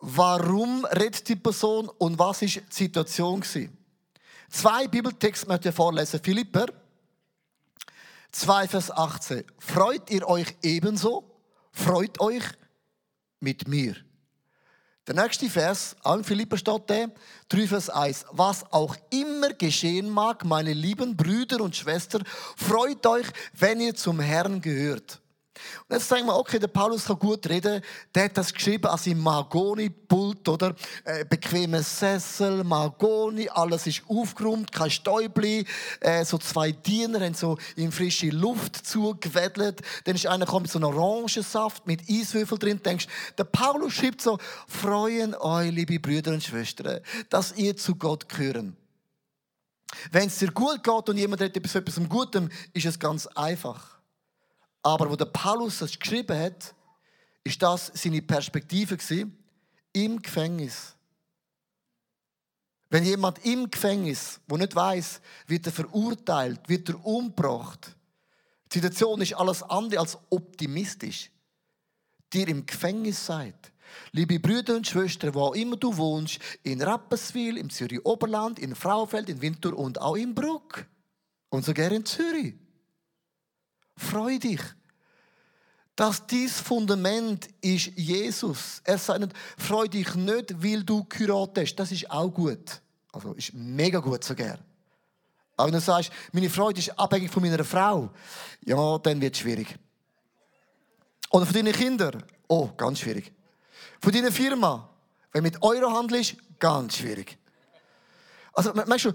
warum 0.00 0.84
redet 0.84 1.28
die 1.28 1.36
Person 1.36 1.88
und 1.98 2.18
was 2.18 2.42
ist 2.42 2.56
die 2.56 2.62
Situation 2.84 3.40
gewesen. 3.40 3.76
Zwei 4.50 4.88
Bibeltexte 4.88 5.46
möchte 5.46 5.68
ich 5.68 5.74
vorlesen. 5.74 6.20
Philipper 6.20 6.66
2, 8.32 8.68
Vers 8.68 8.90
18. 8.90 9.44
Freut 9.58 10.10
ihr 10.10 10.26
euch 10.26 10.56
ebenso? 10.62 11.40
Freut 11.70 12.20
euch 12.20 12.44
mit 13.40 13.68
mir. 13.68 13.94
Der 15.08 15.14
nächste 15.14 15.48
Vers, 15.48 15.96
an 16.02 16.22
Philipper 16.22 16.58
steht 16.58 16.90
der, 16.90 17.10
3 17.48 17.66
Vers 17.66 17.88
1. 17.88 18.26
Was 18.32 18.70
auch 18.70 18.94
immer 19.08 19.54
geschehen 19.54 20.10
mag, 20.10 20.44
meine 20.44 20.74
lieben 20.74 21.16
Brüder 21.16 21.62
und 21.62 21.74
Schwestern, 21.74 22.24
freut 22.58 23.06
euch, 23.06 23.26
wenn 23.54 23.80
ihr 23.80 23.94
zum 23.94 24.20
Herrn 24.20 24.60
gehört. 24.60 25.18
Und 25.88 25.96
jetzt 25.96 26.08
sagen 26.08 26.26
wir, 26.26 26.36
okay, 26.36 26.58
der 26.58 26.68
Paulus 26.68 27.04
kann 27.04 27.18
gut 27.18 27.48
reden. 27.48 27.82
Der 28.14 28.24
hat 28.24 28.36
das 28.36 28.52
geschrieben 28.52 28.86
als 28.86 29.06
im 29.06 29.18
Mahagoni-Pult, 29.20 30.48
oder? 30.48 30.74
Äh, 31.04 31.24
bequeme 31.24 31.82
Sessel, 31.82 32.64
Mahagoni, 32.64 33.48
alles 33.48 33.86
ist 33.86 34.02
aufgeräumt, 34.08 34.72
kein 34.72 34.90
Stäubli. 34.90 35.64
Äh, 36.00 36.24
so 36.24 36.38
zwei 36.38 36.72
Diener 36.72 37.20
haben 37.20 37.34
so 37.34 37.58
in 37.76 37.92
frische 37.92 38.30
Luft 38.30 38.76
zugewedelt. 38.86 39.82
Dann 40.04 40.14
ist 40.14 40.26
einer 40.26 40.60
mit 40.60 40.70
so 40.70 40.78
einem 40.78 40.96
Orangensaft 40.96 41.86
mit 41.86 42.02
Eiswürfel 42.08 42.58
drin. 42.58 42.80
Denkst, 42.82 43.06
der 43.36 43.44
Paulus 43.44 43.94
schreibt 43.94 44.22
so, 44.22 44.38
freuen 44.66 45.34
euch, 45.34 45.70
liebe 45.70 45.98
Brüder 45.98 46.32
und 46.32 46.42
Schwestern, 46.42 47.00
dass 47.30 47.56
ihr 47.56 47.76
zu 47.76 47.94
Gott 47.96 48.28
gehören. 48.28 48.76
Wenn 50.12 50.28
es 50.28 50.38
dir 50.38 50.50
gut 50.50 50.82
geht 50.84 51.08
und 51.08 51.16
jemand 51.16 51.42
redet 51.42 51.64
etwas 51.74 52.08
Gutem, 52.08 52.50
ist 52.72 52.86
es 52.86 52.98
ganz 52.98 53.26
einfach. 53.28 53.97
Aber 54.88 55.10
wo 55.10 55.16
der 55.16 55.26
Paulus 55.26 55.80
das 55.80 55.98
geschrieben 55.98 56.38
hat, 56.38 56.74
ist 57.44 57.62
das 57.62 57.92
seine 57.94 58.22
Perspektive 58.22 58.96
gewesen, 58.96 59.36
im 59.92 60.22
Gefängnis. 60.22 60.94
Wenn 62.88 63.04
jemand 63.04 63.44
im 63.44 63.70
Gefängnis, 63.70 64.40
wo 64.48 64.56
nicht 64.56 64.74
weiß, 64.74 65.20
wird 65.46 65.66
er 65.66 65.72
verurteilt, 65.72 66.66
wird 66.68 66.88
er 66.88 67.04
umgebracht. 67.04 67.94
Die 68.72 68.78
Situation 68.78 69.20
ist 69.20 69.34
alles 69.34 69.62
andere 69.62 70.00
als 70.00 70.16
optimistisch. 70.30 71.30
Dir 72.32 72.48
im 72.48 72.64
Gefängnis 72.64 73.26
seid. 73.26 73.72
Liebe 74.12 74.40
Brüder 74.40 74.74
und 74.74 74.86
Schwestern, 74.86 75.34
wo 75.34 75.42
auch 75.42 75.54
immer 75.54 75.76
du 75.76 75.94
wohnst, 75.98 76.38
in 76.62 76.80
Rapperswil, 76.80 77.58
im 77.58 77.68
Zürich 77.68 78.04
Oberland, 78.06 78.58
in 78.58 78.74
Fraufeld, 78.74 79.28
in 79.28 79.42
Winter 79.42 79.76
und 79.76 80.00
auch 80.00 80.16
in 80.16 80.34
Bruck. 80.34 80.86
Und 81.50 81.66
sogar 81.66 81.92
in 81.92 82.06
Zürich. 82.06 82.54
Freu 83.96 84.38
dich 84.38 84.60
dass 85.98 86.24
dies 86.24 86.60
Fundament 86.60 87.48
ist 87.60 87.86
Jesus. 87.96 88.80
Er 88.84 88.98
sagt 88.98 89.18
nicht, 89.18 89.32
freu 89.58 89.88
dich 89.88 90.14
nicht, 90.14 90.62
weil 90.62 90.84
du 90.84 91.04
heiratest. 91.12 91.76
Das 91.76 91.90
ist 91.90 92.08
auch 92.08 92.28
gut. 92.28 92.80
Also 93.10 93.32
ist 93.32 93.52
mega 93.52 93.98
gut 93.98 94.22
sogar. 94.22 94.60
Aber 95.56 95.66
wenn 95.66 95.74
du 95.74 95.80
sagst, 95.80 96.12
meine 96.30 96.48
Freude 96.48 96.78
ist 96.78 96.96
abhängig 96.96 97.32
von 97.32 97.42
meiner 97.42 97.64
Frau, 97.64 98.10
ja, 98.64 98.98
dann 98.98 99.20
wird 99.20 99.34
es 99.34 99.40
schwierig. 99.40 99.74
Oder 101.30 101.46
von 101.46 101.54
deinen 101.54 101.72
Kindern, 101.72 102.22
oh, 102.46 102.68
ganz 102.76 103.00
schwierig. 103.00 103.32
Von 104.00 104.12
deiner 104.12 104.30
Firma, 104.30 104.88
wenn 105.32 105.42
mit 105.42 105.60
Euro 105.64 105.90
handelst, 105.90 106.36
ganz 106.60 106.98
schwierig. 106.98 107.36
Also, 108.52 108.72
merkst 108.72 109.06
du, 109.06 109.12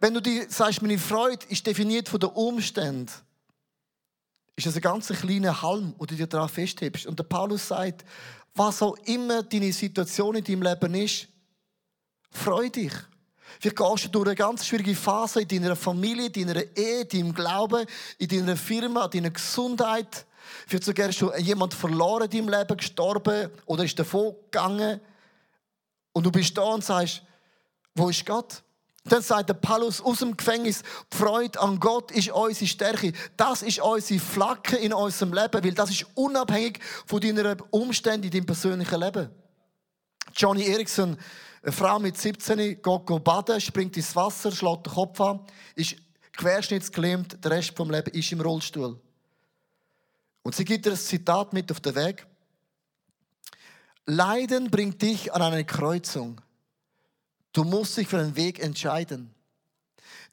wenn 0.00 0.14
du 0.14 0.22
dir 0.22 0.46
sagst, 0.48 0.80
meine 0.80 0.96
Freude 0.96 1.44
ist 1.50 1.66
definiert 1.66 2.08
von 2.08 2.20
den 2.20 2.30
Umständen, 2.30 3.12
ist 4.56 4.66
das 4.66 4.74
ein 4.76 4.82
ganz 4.82 5.08
kleiner 5.08 5.62
Halm, 5.62 5.94
wo 5.98 6.06
du 6.06 6.14
dir 6.14 6.26
daran 6.26 6.48
festhebst. 6.48 7.06
Und 7.06 7.18
der 7.18 7.24
Paulus 7.24 7.68
sagt, 7.68 8.04
was 8.54 8.82
auch 8.82 8.96
immer 9.04 9.42
deine 9.42 9.72
Situation 9.72 10.36
in 10.36 10.44
deinem 10.44 10.62
Leben 10.62 10.94
ist, 10.94 11.28
freu 12.30 12.68
dich. 12.68 12.92
Vielleicht 13.60 13.76
gehst 13.76 14.04
du 14.06 14.08
durch 14.08 14.26
eine 14.26 14.34
ganz 14.34 14.66
schwierige 14.66 14.94
Phase 14.94 15.42
in 15.42 15.48
deiner 15.48 15.76
Familie, 15.76 16.26
in 16.26 16.46
deiner 16.46 16.64
Ehe, 16.76 17.02
in 17.02 17.08
deinem 17.08 17.34
Glauben, 17.34 17.86
in 18.18 18.28
deiner 18.28 18.56
Firma, 18.56 19.04
in 19.06 19.10
deiner 19.10 19.30
Gesundheit. 19.30 20.26
Vielleicht 20.66 20.84
sogar 20.84 21.08
hast 21.08 21.20
du 21.20 21.32
jemand 21.36 21.74
verloren 21.74 22.28
in 22.30 22.46
deinem 22.46 22.48
Leben, 22.48 22.76
gestorben 22.76 23.50
oder 23.66 23.84
ist 23.84 23.98
davon 23.98 24.34
gegangen. 24.50 25.00
Und 26.12 26.26
du 26.26 26.30
bist 26.30 26.56
da 26.56 26.62
und 26.62 26.84
sagst, 26.84 27.22
wo 27.94 28.08
ist 28.08 28.26
Gott? 28.26 28.62
Dann 29.04 29.22
sagt 29.22 29.48
der 29.48 29.54
Paulus 29.54 30.00
aus 30.00 30.20
dem 30.20 30.36
Gefängnis, 30.36 30.82
die 31.12 31.16
Freude 31.16 31.60
an 31.60 31.80
Gott 31.80 32.12
ist 32.12 32.30
unsere 32.30 32.68
Stärke. 32.68 33.12
Das 33.36 33.62
ist 33.62 33.80
unsere 33.80 34.20
Flagge 34.20 34.76
in 34.76 34.92
unserem 34.92 35.32
Leben, 35.32 35.64
weil 35.64 35.74
das 35.74 35.90
ist 35.90 36.06
unabhängig 36.14 36.78
von 37.06 37.20
deinen 37.20 37.60
Umständen 37.70 38.26
in 38.26 38.30
deinem 38.30 38.46
persönlichen 38.46 39.00
Leben. 39.00 39.30
Johnny 40.34 40.66
Erickson, 40.66 41.18
eine 41.62 41.72
Frau 41.72 41.98
mit 41.98 42.16
17, 42.16 42.80
geht, 42.80 43.24
baden, 43.24 43.60
springt 43.60 43.96
ins 43.96 44.14
Wasser, 44.14 44.52
schlägt 44.52 44.86
den 44.86 44.92
Kopf 44.92 45.20
an, 45.20 45.40
ist 45.74 45.96
querschnittsgelähmt, 46.32 47.44
der 47.44 47.50
Rest 47.50 47.76
des 47.76 47.88
Lebens 47.88 48.16
ist 48.16 48.32
im 48.32 48.40
Rollstuhl. 48.40 49.00
Und 50.42 50.54
sie 50.54 50.64
gibt 50.64 50.86
ihr 50.86 50.92
ein 50.92 50.98
Zitat 50.98 51.52
mit 51.52 51.70
auf 51.70 51.80
den 51.80 51.94
Weg. 51.94 52.26
Leiden 54.06 54.70
bringt 54.70 55.02
dich 55.02 55.32
an 55.32 55.42
eine 55.42 55.64
Kreuzung. 55.64 56.40
Du 57.52 57.64
musst 57.64 57.96
dich 57.96 58.08
für 58.08 58.18
einen 58.18 58.36
Weg 58.36 58.60
entscheiden. 58.60 59.34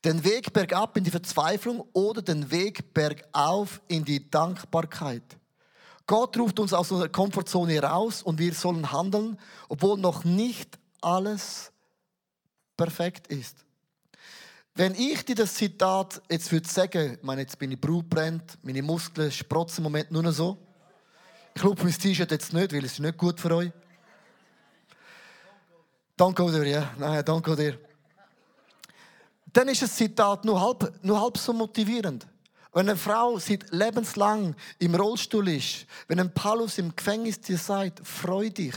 Den 0.05 0.23
Weg 0.23 0.53
bergab 0.53 0.95
in 0.95 1.03
die 1.03 1.11
Verzweiflung 1.11 1.83
oder 1.91 2.21
den 2.21 2.49
Weg 2.51 2.93
bergauf 2.93 3.81
in 3.87 4.05
die 4.05 4.29
Dankbarkeit. 4.29 5.23
Gott 6.07 6.37
ruft 6.37 6.59
uns 6.59 6.73
aus 6.73 6.91
unserer 6.91 7.09
Komfortzone 7.09 7.81
raus 7.83 8.23
und 8.23 8.39
wir 8.39 8.53
sollen 8.53 8.91
handeln, 8.91 9.37
obwohl 9.67 9.97
noch 9.97 10.23
nicht 10.23 10.79
alles 11.01 11.71
perfekt 12.77 13.27
ist. 13.27 13.57
Wenn 14.73 14.95
ich 14.95 15.25
dir 15.25 15.35
das 15.35 15.55
Zitat 15.55 16.21
jetzt 16.29 16.51
würde 16.51 16.67
sagen, 16.67 17.15
ich 17.15 17.23
meine, 17.23 17.41
jetzt 17.41 17.59
bin 17.59 17.71
ich 17.71 17.81
brutbrennt, 17.81 18.57
meine 18.63 18.81
Muskeln 18.81 19.31
sprotzen 19.31 19.79
im 19.79 19.91
Moment 19.91 20.09
nur 20.11 20.23
noch 20.23 20.31
so. 20.31 20.57
Ich 21.53 21.61
glaube, 21.61 21.83
mein 21.83 21.91
T-Shirt 21.91 22.31
jetzt 22.31 22.53
nicht, 22.53 22.71
weil 22.71 22.85
es 22.85 22.93
ist 22.93 22.99
nicht 22.99 23.17
gut 23.17 23.39
für 23.39 23.53
euch. 23.53 23.71
Go 26.19 26.51
there, 26.51 26.69
ja. 26.69 26.91
Nein, 26.97 27.23
go 27.23 27.55
there. 27.55 27.79
Dann 29.53 29.69
ist 29.69 29.81
das 29.81 29.95
Zitat 29.95 30.43
nur 30.43 30.59
halb, 30.59 30.93
nur 31.01 31.19
halb 31.19 31.37
so 31.37 31.53
motivierend. 31.53 32.27
Wenn 32.73 32.89
eine 32.89 32.97
Frau 32.97 33.39
seit 33.39 33.71
lebenslang 33.71 34.53
im 34.79 34.95
Rollstuhl 34.95 35.47
ist, 35.47 35.85
wenn 36.07 36.19
ein 36.19 36.33
Paulus 36.33 36.77
im 36.77 36.93
Gefängnis 36.93 37.39
dir 37.39 37.57
sagt, 37.57 38.05
freu 38.05 38.49
dich, 38.49 38.75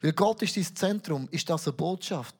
weil 0.00 0.12
Gott 0.12 0.42
ist 0.42 0.56
dein 0.56 0.76
Zentrum, 0.76 1.28
ist 1.32 1.50
das 1.50 1.66
eine 1.66 1.76
Botschaft. 1.76 2.36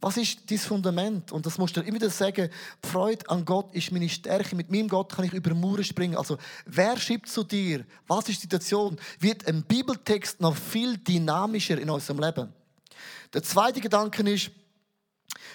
Was 0.00 0.16
ist 0.16 0.50
dein 0.50 0.58
Fundament? 0.58 1.30
Und 1.30 1.44
das 1.44 1.58
musst 1.58 1.76
du 1.76 1.82
immer 1.82 1.96
wieder 1.96 2.08
sagen, 2.08 2.48
die 2.82 2.88
Freude 2.88 3.28
an 3.28 3.44
Gott 3.44 3.74
ist 3.74 3.92
meine 3.92 4.08
Stärke. 4.08 4.56
Mit 4.56 4.70
meinem 4.70 4.88
Gott 4.88 5.12
kann 5.12 5.26
ich 5.26 5.32
über 5.34 5.54
Mauern 5.54 5.84
springen. 5.84 6.16
Also, 6.16 6.38
wer 6.64 6.96
schreibt 6.98 7.28
zu 7.28 7.44
dir? 7.44 7.84
Was 8.06 8.28
ist 8.30 8.38
die 8.38 8.42
Situation? 8.42 8.98
Wird 9.18 9.46
ein 9.46 9.62
Bibeltext 9.62 10.40
noch 10.40 10.56
viel 10.56 10.96
dynamischer 10.96 11.78
in 11.78 11.90
unserem 11.90 12.18
Leben? 12.20 12.50
Der 13.34 13.42
zweite 13.42 13.80
Gedanke 13.80 14.22
ist, 14.30 14.50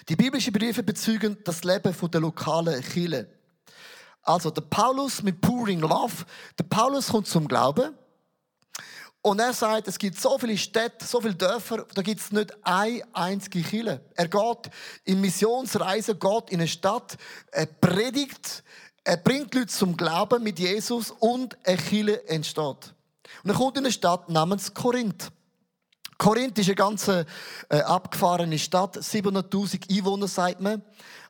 die 0.08 0.16
biblischen 0.16 0.54
Briefe 0.54 0.84
bezeugen 0.84 1.38
das 1.44 1.64
Leben 1.64 1.94
der 2.12 2.22
lokalen 2.22 2.84
Kirche. 2.84 3.28
Also, 4.22 4.52
der 4.52 4.62
Paulus 4.62 5.24
mit 5.24 5.42
Pouring 5.42 5.80
Love, 5.80 6.24
der 6.60 6.66
Paulus 6.66 7.08
kommt 7.08 7.28
zum 7.28 7.48
Glauben. 7.48 7.96
Und 9.26 9.40
er 9.40 9.54
sagt, 9.54 9.88
es 9.88 9.98
gibt 9.98 10.22
so 10.22 10.38
viele 10.38 10.56
Städte, 10.56 11.04
so 11.04 11.20
viele 11.20 11.34
Dörfer, 11.34 11.88
da 11.96 12.04
gibt 12.04 12.22
es 12.22 12.32
nicht 12.32 12.56
eine 12.62 13.02
einzige 13.12 13.64
Kirche. 13.64 14.00
Er 14.14 14.28
geht 14.28 14.72
in 15.04 15.20
Missionsreisen, 15.20 16.20
geht 16.20 16.52
in 16.52 16.60
eine 16.60 16.68
Stadt, 16.68 17.18
er 17.52 17.66
predigt, 17.66 18.64
er 19.04 19.18
bringt 19.18 19.56
Leute 19.56 19.66
zum 19.66 19.98
Glauben 19.98 20.44
mit 20.44 20.60
Jesus 20.60 21.10
und 21.10 21.58
eine 21.66 21.78
Kirche 21.78 22.30
entsteht. 22.30 22.94
Und 23.44 23.50
er 23.50 23.56
kommt 23.56 23.78
in 23.78 23.86
eine 23.86 23.92
Stadt 23.92 24.30
namens 24.30 24.72
Korinth. 24.76 25.32
Korinth 26.20 26.60
ist 26.60 26.68
eine 26.68 26.76
ganz 26.76 27.08
äh, 27.08 27.26
abgefahrene 27.70 28.60
Stadt, 28.60 28.96
700.000 28.96 29.90
Einwohner, 29.90 30.28
sagt 30.28 30.62
man. 30.62 30.84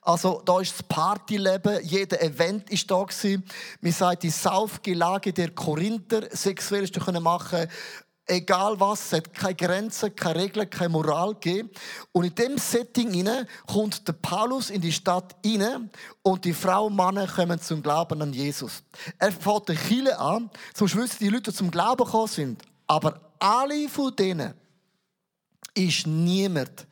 Also 0.06 0.42
da 0.46 0.62
ist 0.62 0.74
das 0.74 0.84
Partyleben, 0.84 1.84
jeder 1.84 2.22
Event 2.22 2.70
ist 2.70 2.90
da 2.90 3.04
gewesen. 3.04 3.44
Man 3.82 3.92
sagt 3.92 4.24
die 4.24 4.30
Saufgelage 4.30 5.34
der 5.34 5.50
Korinther, 5.50 6.28
sexuell 6.32 6.84
ist 6.84 7.00
können 7.00 7.24
machen 7.24 7.68
egal 8.28 8.80
was, 8.80 9.06
es 9.06 9.14
hat 9.14 9.34
keine 9.34 9.56
Grenzen, 9.56 10.16
keine 10.16 10.42
Regeln, 10.42 10.70
keine 10.70 10.90
Moral 10.90 11.34
gegeben. 11.34 11.70
Und 12.12 12.26
in 12.26 12.36
dem 12.36 12.58
Setting 12.58 13.14
inne 13.14 13.48
kommt 13.68 14.08
der 14.08 14.14
Paulus 14.14 14.70
in 14.70 14.82
die 14.82 14.92
Stadt 14.92 15.36
inne 15.44 15.90
und 16.22 16.46
die 16.46 16.54
Frau 16.54 16.88
und 16.88 16.96
Männer 16.96 17.28
kommen 17.28 17.60
zum 17.60 17.82
Glauben 17.82 18.22
an 18.22 18.34
Jesus. 18.34 18.84
Er 19.20 19.32
fährt 19.32 19.70
die 19.70 19.76
Chile 19.76 20.18
an, 20.18 20.50
zum 20.74 20.88
Schluss 20.88 21.18
die 21.18 21.30
Leute 21.30 21.54
zum 21.54 21.72
Glauben 21.72 22.06
gekommen 22.06 22.28
sind. 22.28 22.64
Aber 22.88 23.20
alle 23.40 23.88
von 23.90 24.16
denen 24.16 24.54
ist 25.74 26.08
niemand 26.08 26.88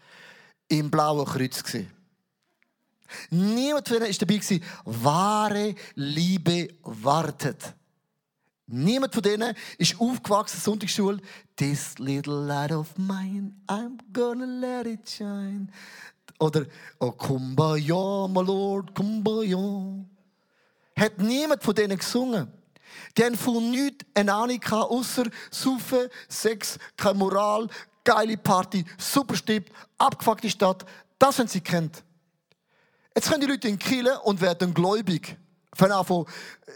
im 0.68 0.90
blauen 0.90 1.26
Kreuz 1.26 1.64
gewesen. 1.64 1.92
Niemand 3.30 3.88
von 3.88 3.98
ihnen 3.98 4.08
war 4.08 4.14
dabei 4.14 4.36
gewesen. 4.36 4.64
Wahre 4.86 5.76
Liebe 5.96 6.68
wartet. 6.84 7.74
Niemand 8.68 9.14
von 9.14 9.24
denen 9.24 9.56
ist 9.78 10.00
aufgewachsen, 10.00 10.60
Sonntagsschule. 10.60 11.20
This 11.56 12.00
little 12.00 12.46
light 12.46 12.72
of 12.72 12.98
mine, 12.98 13.54
I'm 13.68 14.00
gonna 14.12 14.46
let 14.46 14.88
it 14.88 15.08
shine. 15.08 15.68
Oder, 16.40 16.66
oh, 17.00 17.12
Kumbaya, 17.12 18.28
my 18.28 18.42
Lord, 18.42 18.96
Kumbaya. 18.96 20.04
Hat 20.98 21.18
niemand 21.20 21.64
von 21.64 21.76
denen 21.76 21.98
gesungen. 21.98 22.52
Die 23.18 23.24
haben 23.24 23.36
von 23.36 23.70
nichts 23.70 24.06
eine 24.14 24.34
Ahnung 24.34 24.60
gehabt, 24.60 24.92
außer 24.92 25.26
Saufen, 25.52 26.08
Sex, 26.28 26.78
keine 26.98 27.16
Moral, 27.16 27.68
geile 28.04 28.38
Party, 28.38 28.86
super 28.98 29.36
Stipp, 29.36 29.72
abgefuckte 29.98 30.50
Stadt. 30.50 30.86
Das 31.20 31.40
haben 31.40 31.48
sie 31.48 31.62
kennt. 31.62 32.04
Jetzt 33.16 33.30
können 33.30 33.42
die 33.42 33.48
Leute 33.48 33.68
in 33.68 33.78
Kiel 33.78 34.10
und 34.24 34.42
werden 34.42 34.74
gläubig. 34.74 35.38
Von 35.76 35.92
an 35.92 36.06
von 36.06 36.26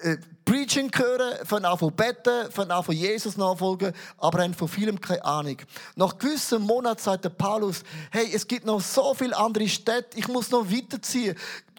äh, 0.01 0.17
Preaching 0.43 0.91
hören, 0.95 1.45
von 1.45 1.63
an 1.65 1.77
von 1.77 1.95
beten, 1.95 2.51
von 2.51 2.71
an 2.71 2.83
von 2.83 2.95
Jesus 2.95 3.37
nachfolgen, 3.37 3.93
aber 4.17 4.43
haben 4.43 4.53
von 4.53 4.67
vielem 4.67 4.99
keine 4.99 5.23
Ahnung. 5.23 5.57
Nach 5.95 6.17
gewissen 6.17 6.63
Monaten 6.63 7.21
der 7.21 7.29
Paulus, 7.29 7.83
hey, 8.11 8.27
es 8.33 8.47
gibt 8.47 8.65
noch 8.65 8.81
so 8.81 9.13
viele 9.13 9.37
andere 9.37 9.67
Städte, 9.67 10.17
ich 10.17 10.27
muss 10.27 10.49
noch 10.49 10.71
weiterziehen. 10.71 11.35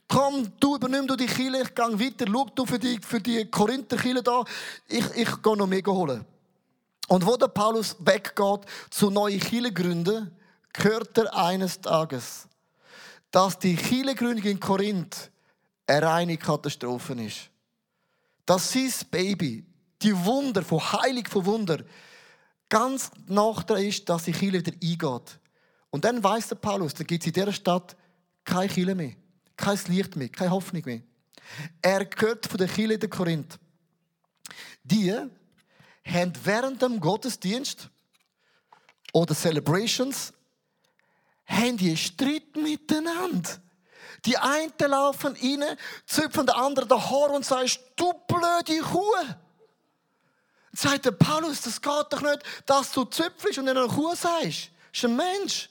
Komm, 0.07 0.53
du 0.61 0.77
übernimm 0.77 1.07
du 1.07 1.17
die 1.17 1.27
Kille, 1.27 1.63
ich 1.63 1.75
gehe 1.75 2.01
weiter, 2.01 2.27
schau 2.31 2.47
du 2.55 2.67
für 2.67 2.79
die, 2.79 3.01
für 3.01 3.21
die 3.21 3.45
Korinther 3.51 3.97
Kille 3.97 4.23
da, 4.23 4.45
ich, 4.87 5.05
ich 5.17 5.43
gehe 5.43 5.57
noch 5.57 5.67
mehr 5.67 5.83
holen. 5.87 6.25
Und 7.09 7.27
wo 7.27 7.37
der 7.37 7.49
Paulus 7.49 7.97
weggeht, 7.99 8.61
zu 8.91 9.11
neuen 9.11 9.41
Kille 9.41 9.73
gründen, 9.73 10.31
hört 10.77 11.19
er 11.19 11.37
eines 11.37 11.81
Tages, 11.81 12.47
dass 13.31 13.59
die 13.59 13.77
Kirchengründung 13.77 14.45
in 14.45 14.61
Korinth 14.61 15.31
eine 15.87 16.07
reine 16.07 16.37
Katastrophe 16.37 17.15
ist. 17.15 17.51
Dass 18.47 18.73
sein 18.73 18.93
Baby, 19.11 19.65
die 20.01 20.17
Wunder, 20.25 20.63
von 20.63 20.81
Heilig 20.81 21.29
von 21.29 21.45
Wunder, 21.45 21.85
ganz 22.69 23.11
nach 23.27 23.69
ist, 23.71 24.09
dass 24.09 24.25
die 24.25 24.33
Kirche 24.33 24.65
wieder 24.65 24.73
eingeht. 24.73 25.39
Und 25.91 26.05
dann 26.05 26.23
weiß 26.23 26.49
der 26.49 26.57
Paulus, 26.57 26.95
dann 26.95 27.07
gibt 27.07 27.23
es 27.23 27.27
in 27.27 27.33
dieser 27.33 27.53
Stadt 27.53 27.97
keine 28.45 28.69
Kirche 28.69 28.95
mehr, 28.95 29.13
kein 29.57 29.79
Licht 29.89 30.17
mehr, 30.17 30.29
keine 30.29 30.51
Hoffnung 30.51 30.83
mehr. 30.85 31.01
Er 31.83 32.05
gehört 32.05 32.47
von 32.47 32.59
der 32.59 32.69
Kirche 32.69 32.95
in 32.95 33.11
Korinth. 33.11 33.59
Die 34.83 35.13
haben 35.13 36.33
während 36.45 36.81
dem 36.83 37.01
Gottesdienst 37.01 37.91
oder 39.13 39.35
Celebrations 39.35 40.33
haben 41.49 41.77
die 41.77 41.97
Streit 41.97 42.55
miteinander. 42.55 43.51
Die 44.25 44.37
einen 44.37 44.73
laufen 44.79 45.35
rein, 45.35 45.77
züpfen 46.07 46.47
der 46.47 46.57
andere 46.57 46.87
den 46.87 47.11
Haar 47.11 47.31
und 47.31 47.45
sagen, 47.45 47.71
du 47.97 48.13
blöde 48.27 48.81
Kuh. 48.83 49.15
Dann 49.23 49.37
sagt 50.73 51.05
der 51.07 51.13
Paulus, 51.13 51.63
das 51.63 51.81
geht 51.81 52.07
doch 52.11 52.21
nicht, 52.21 52.43
dass 52.67 52.93
du 52.93 53.05
züpfelst 53.05 53.59
und 53.59 53.69
in 53.69 53.77
einer 53.77 53.89
Kuh 53.89 54.15
sagst. 54.15 54.71
Das 54.91 54.93
ist 54.93 55.05
ein 55.05 55.17
Mensch. 55.17 55.71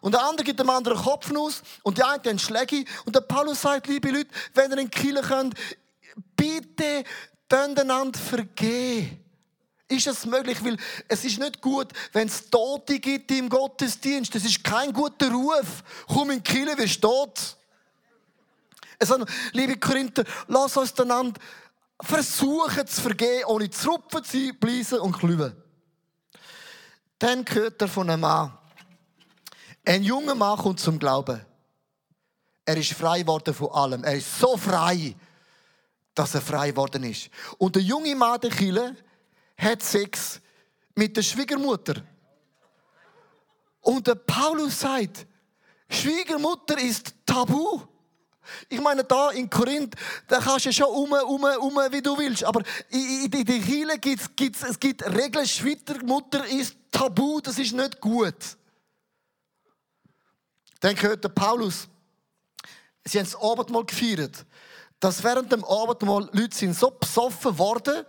Und 0.00 0.12
der 0.12 0.22
andere 0.22 0.44
gibt 0.44 0.60
dem 0.60 0.70
anderen 0.70 0.98
Kopf 0.98 1.32
aus 1.34 1.62
und 1.82 1.98
die 1.98 2.02
eine 2.02 2.20
den 2.20 2.38
Schläge. 2.38 2.84
Und 3.04 3.14
der 3.14 3.20
Paulus 3.20 3.62
sagt, 3.62 3.86
liebe 3.86 4.10
Leute, 4.10 4.30
wenn 4.54 4.70
ihr 4.70 4.78
in 4.78 4.90
Kiel 4.90 5.20
könnt, 5.22 5.54
bitte 6.36 7.04
einander 7.78 8.18
vergehen. 8.18 9.24
Ist 9.88 10.06
es 10.06 10.26
möglich? 10.26 10.62
Weil 10.62 10.76
es 11.08 11.24
ist 11.24 11.38
nicht 11.38 11.60
gut, 11.62 11.88
wenn 12.12 12.28
es 12.28 12.50
Tote 12.50 13.00
gibt 13.00 13.30
im 13.30 13.48
Gottesdienst. 13.48 14.34
Das 14.34 14.44
ist 14.44 14.62
kein 14.62 14.92
guter 14.92 15.30
Ruf. 15.30 15.82
Komm 16.06 16.30
in 16.30 16.42
die 16.42 16.52
Kirche, 16.52 16.76
wie 16.78 16.88
steht 16.88 17.56
also, 18.98 19.24
liebe 19.52 19.76
Korinther, 19.76 20.24
lass 20.48 20.76
uns 20.76 20.98
einander 20.98 21.40
versuchen 22.00 22.86
zu 22.86 23.00
vergehen, 23.00 23.44
ohne 23.46 23.70
zu 23.70 23.90
rupfen, 23.90 24.24
zu 24.24 24.52
bläsen 24.54 24.98
und 24.98 25.16
klüben. 25.16 25.54
Dann 27.18 27.44
hört 27.48 27.80
er 27.80 27.88
von 27.88 28.10
einem 28.10 28.20
Mann. 28.20 28.56
Ein 29.84 30.02
junger 30.02 30.34
Mann 30.34 30.58
kommt 30.58 30.80
zum 30.80 30.98
Glauben. 30.98 31.40
Er 32.64 32.76
ist 32.76 32.92
frei 32.92 33.20
geworden 33.20 33.54
von 33.54 33.70
allem. 33.70 34.04
Er 34.04 34.14
ist 34.14 34.38
so 34.38 34.56
frei, 34.56 35.14
dass 36.14 36.34
er 36.34 36.42
frei 36.42 36.70
geworden 36.70 37.02
ist. 37.04 37.30
Und 37.56 37.76
der 37.76 37.82
junge 37.82 38.14
Mann 38.14 38.40
der 38.40 38.50
Kille 38.50 38.96
hat 39.58 39.82
Sex 39.82 40.40
mit 40.94 41.16
der 41.16 41.22
Schwiegermutter. 41.22 42.02
Und 43.80 44.06
der 44.06 44.14
Paulus 44.14 44.80
sagt, 44.80 45.26
Schwiegermutter 45.88 46.78
ist 46.78 47.14
tabu. 47.26 47.80
Ich 48.68 48.80
meine, 48.80 49.04
da 49.04 49.30
in 49.30 49.48
Korinth, 49.48 49.94
da 50.26 50.38
kannst 50.40 50.66
du 50.66 50.72
schon 50.72 50.86
um, 50.86 51.12
um, 51.12 51.44
um, 51.44 51.92
wie 51.92 52.00
du 52.00 52.16
willst. 52.16 52.44
Aber 52.44 52.62
in, 52.88 53.24
in, 53.24 53.30
der 53.30 53.44
Kirche 53.44 53.98
gibt's, 53.98 54.28
gibt's, 54.34 54.62
es 54.62 54.78
gibt 54.78 55.04
Regeln, 55.04 55.46
Schwiegermutter 55.46 56.46
ist 56.46 56.76
tabu, 56.90 57.40
das 57.40 57.58
ist 57.58 57.72
nicht 57.72 58.00
gut. 58.00 58.56
Dann 60.80 61.00
hört 61.00 61.24
der 61.24 61.28
Paulus, 61.30 61.88
sie 63.04 63.18
haben 63.18 63.26
das 63.26 63.36
Abendmahl 63.40 63.84
gefeiert, 63.84 64.46
dass 65.00 65.22
während 65.22 65.52
dem 65.52 65.64
Abendmahl 65.64 66.28
Leute 66.32 66.56
sind 66.56 66.74
so 66.74 66.90
besoffen 66.90 67.58
worden, 67.58 68.04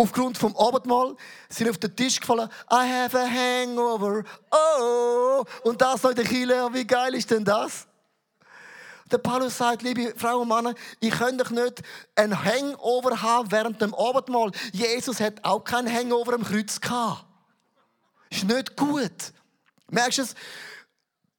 aufgrund 0.00 0.38
vom 0.38 0.56
Abendmahl 0.56 1.14
sind 1.48 1.68
auf 1.68 1.78
den 1.78 1.94
Tisch 1.94 2.20
gefallen. 2.20 2.48
I 2.72 2.88
have 2.88 3.18
a 3.18 3.26
hangover. 3.26 4.24
Oh, 4.50 5.44
und 5.62 5.80
das 5.80 6.02
noch 6.02 6.10
in 6.10 6.16
der 6.16 6.24
Kirche. 6.24 6.68
Wie 6.72 6.86
geil 6.86 7.14
ist 7.14 7.30
denn 7.30 7.44
das? 7.44 7.86
Der 9.10 9.18
Paulus 9.18 9.58
sagt, 9.58 9.82
liebe 9.82 10.14
Frauen 10.16 10.42
und 10.42 10.48
Männer, 10.48 10.74
ich 11.00 11.10
könnte 11.10 11.52
nicht 11.52 11.82
ein 12.14 12.44
Hangover 12.44 13.20
haben 13.20 13.50
während 13.50 13.80
dem 13.82 13.94
Abendmahl. 13.94 14.52
Jesus 14.72 15.20
hat 15.20 15.44
auch 15.44 15.64
kein 15.64 15.92
Hangover 15.92 16.34
am 16.34 16.44
Kreuz 16.44 16.80
gehabt. 16.80 17.26
Ist 18.30 18.44
nicht 18.44 18.76
gut. 18.76 19.32
Merkst 19.88 20.18
du 20.18 20.22
es? 20.22 20.34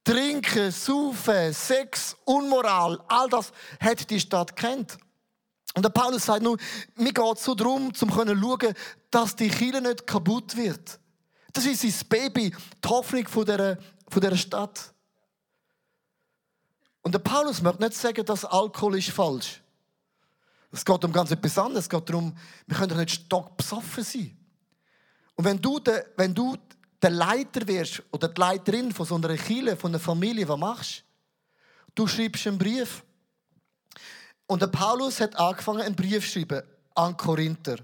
Trinken, 0.04 0.70
Saufen, 0.70 1.54
Sex, 1.54 2.16
Unmoral, 2.24 3.00
all 3.08 3.28
das 3.28 3.52
hat 3.80 4.10
die 4.10 4.20
Stadt 4.20 4.54
kennt. 4.56 4.98
Und 5.74 5.82
der 5.82 5.90
Paulus 5.90 6.26
sagt 6.26 6.42
nur, 6.42 6.58
mir 6.96 7.12
geht 7.12 7.38
so 7.38 7.54
darum, 7.54 7.86
um 7.86 7.94
zu 7.94 8.06
schauen, 8.06 8.74
dass 9.10 9.36
die 9.36 9.48
Kirche 9.48 9.80
nicht 9.80 10.06
kaputt 10.06 10.56
wird. 10.56 10.98
Das 11.52 11.64
ist 11.66 11.82
sein 11.82 12.08
Baby, 12.08 12.54
die 12.84 12.88
Hoffnung 12.88 13.26
von 13.26 13.44
dieser, 13.44 13.78
von 14.08 14.20
dieser 14.20 14.36
Stadt. 14.36 14.92
Und 17.02 17.12
der 17.12 17.18
Paulus 17.18 17.60
möchte 17.62 17.82
nicht 17.82 17.94
sagen, 17.94 18.24
dass 18.24 18.44
Alkohol 18.44 18.98
ist 18.98 19.10
falsch. 19.10 19.60
Es 20.70 20.84
geht 20.84 21.04
um 21.04 21.12
ganz 21.12 21.30
etwas 21.30 21.58
anderes. 21.58 21.84
Es 21.84 21.90
geht 21.90 22.08
darum, 22.08 22.34
wir 22.66 22.76
können 22.76 22.88
doch 22.88 22.96
nicht 22.96 23.10
stockbesoffen 23.10 24.04
sein. 24.04 24.36
Und 25.34 25.44
wenn 25.44 25.60
du, 25.60 25.78
der, 25.78 26.06
wenn 26.16 26.34
du 26.34 26.56
der 27.00 27.10
Leiter 27.10 27.66
wirst 27.66 28.02
oder 28.10 28.28
die 28.28 28.40
Leiterin 28.40 28.92
von 28.92 29.04
so 29.04 29.16
einer 29.16 29.36
Kirche, 29.36 29.76
von 29.76 29.90
einer 29.90 29.98
Familie, 29.98 30.48
was 30.48 30.58
machst 30.58 31.04
du? 31.94 32.06
schreibst 32.06 32.46
einen 32.46 32.58
Brief. 32.58 33.04
Und 34.46 34.62
der 34.62 34.68
Paulus 34.68 35.20
hat 35.20 35.36
angefangen, 35.36 35.82
einen 35.82 35.96
Brief 35.96 36.24
zu 36.24 36.40
schreiben 36.40 36.62
an 36.94 37.16
Korinther. 37.16 37.76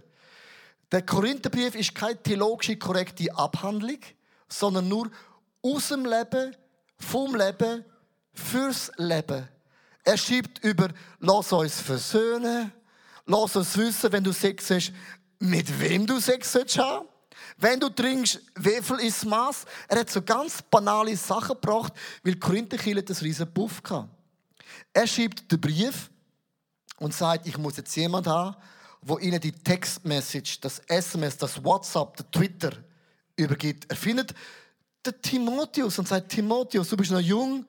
Der 0.90 1.02
Korintherbrief 1.02 1.74
ist 1.74 1.94
keine 1.94 2.22
theologische 2.22 2.76
korrekte 2.76 3.34
Abhandlung, 3.34 3.98
sondern 4.48 4.88
nur 4.88 5.10
aus 5.62 5.88
dem 5.88 6.04
Leben, 6.04 6.56
vom 6.98 7.34
Leben, 7.34 7.84
fürs 8.32 8.90
Leben. 8.96 9.48
Er 10.04 10.16
schreibt 10.16 10.64
über, 10.64 10.88
lass 11.20 11.52
uns 11.52 11.80
versöhnen, 11.80 12.72
lass 13.26 13.56
uns 13.56 13.76
wissen, 13.76 14.12
wenn 14.12 14.24
du 14.24 14.32
Sex 14.32 14.70
hast, 14.70 14.92
mit 15.38 15.78
wem 15.80 16.06
du 16.06 16.20
Sex 16.20 16.54
haben 16.78 17.06
wenn 17.56 17.80
du 17.80 17.88
trinkst, 17.88 18.40
wie 18.56 18.80
viel 18.82 18.98
ist 19.00 19.18
das 19.18 19.24
Maß? 19.24 19.64
Er 19.88 20.00
hat 20.00 20.10
so 20.10 20.22
ganz 20.22 20.62
banale 20.62 21.16
Sachen 21.16 21.56
gebracht, 21.60 21.92
weil 22.22 22.36
Korinther 22.36 22.76
das 23.02 23.22
riesen 23.22 23.52
Puff 23.52 23.82
hatte. 23.84 24.08
Er 24.92 25.06
schreibt 25.06 25.50
den 25.50 25.60
Brief 25.60 26.10
und 26.98 27.14
sagt, 27.14 27.46
ich 27.46 27.56
muss 27.58 27.76
jetzt 27.76 27.94
jemand 27.96 28.26
haben, 28.26 28.56
wo 29.02 29.18
ihnen 29.18 29.40
die 29.40 29.52
Textmessage, 29.52 30.58
das 30.60 30.80
SMS, 30.80 31.36
das 31.36 31.62
WhatsApp, 31.62 32.16
der 32.16 32.30
Twitter 32.30 32.72
übergibt. 33.36 33.86
Er 33.88 33.96
findet 33.96 34.34
den 35.04 35.20
Timotheus 35.22 35.98
und 35.98 36.08
sagt, 36.08 36.30
Timotheus, 36.30 36.88
du 36.88 36.96
bist 36.96 37.10
noch 37.10 37.20
jung, 37.20 37.64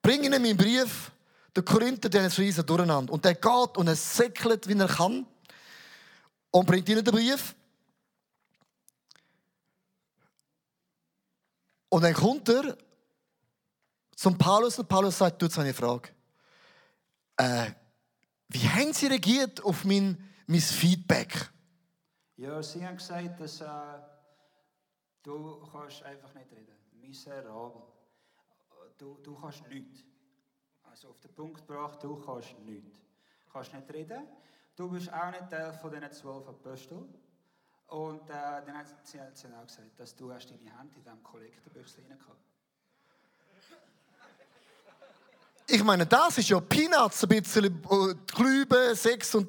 bring 0.00 0.22
ihnen 0.22 0.40
meinen 0.40 0.56
Brief. 0.56 1.10
Der 1.54 1.62
Korinther, 1.62 2.08
der 2.08 2.26
ist 2.26 2.38
riesen 2.38 2.64
durcheinander. 2.64 3.12
Und 3.12 3.24
der 3.24 3.34
geht 3.34 3.76
und 3.76 3.86
er 3.86 3.96
säckelt, 3.96 4.66
wie 4.68 4.78
er 4.78 4.88
kann. 4.88 5.26
Und 6.50 6.66
bringt 6.66 6.88
ihnen 6.88 7.04
den 7.04 7.12
Brief. 7.12 7.54
Und 11.88 12.02
dann 12.02 12.14
kommt 12.14 12.48
er 12.48 12.76
zum 14.16 14.38
Paulus 14.38 14.78
und 14.78 14.88
Paulus 14.88 15.18
sagt, 15.18 15.42
du, 15.42 15.46
jetzt 15.46 15.58
eine 15.58 15.74
Frage. 15.74 16.08
Äh, 17.36 17.72
wie 18.52 18.68
haben 18.68 18.92
Sie 18.92 19.06
reagiert 19.06 19.62
auf 19.64 19.84
mein 19.84 20.16
mein 20.46 20.60
Feedback? 20.60 21.50
Ja, 22.36 22.62
sie 22.62 22.84
haben 22.86 22.96
gesagt, 22.96 23.40
dass 23.40 23.60
äh, 23.60 23.66
du 25.22 25.66
kannst 25.70 26.02
einfach 26.02 26.34
nicht 26.34 26.52
reden. 26.52 26.76
Miserabel. 27.00 27.82
Du, 28.98 29.18
du 29.22 29.34
kannst 29.34 29.66
nichts. 29.68 30.04
Also 30.82 31.08
auf 31.08 31.20
den 31.20 31.34
Punkt 31.34 31.66
gebracht, 31.66 32.02
du 32.02 32.16
kannst 32.16 32.58
nichts. 32.60 32.98
Du 33.46 33.52
kannst 33.52 33.72
nicht 33.72 33.92
reden. 33.92 34.26
Du 34.76 34.88
bist 34.90 35.12
auch 35.12 35.30
nicht 35.30 35.48
Teil 35.48 35.72
von 35.72 35.90
diesen 35.90 36.12
zwölf 36.12 36.46
Aposteln. 36.48 37.14
Und 37.88 38.28
äh, 38.30 38.32
dann 38.32 38.78
hat 38.78 39.06
sie, 39.06 39.20
auch 39.20 39.66
gesagt, 39.66 39.98
dass 39.98 40.14
du 40.16 40.32
hast 40.32 40.50
deine 40.50 40.76
Hand 40.78 40.96
in 40.96 41.02
diesem 41.02 41.22
Kollektorbüchse 41.22 42.02
rein 42.02 42.18
gehabt. 42.18 42.51
Ich 45.66 45.82
meine, 45.84 46.06
das 46.06 46.38
ist 46.38 46.48
ja 46.48 46.60
Peanuts, 46.60 47.22
ein 47.22 47.28
bisschen 47.28 47.64
äh, 47.64 48.14
Glübe, 48.34 48.94
Sex 48.94 49.34
und 49.34 49.48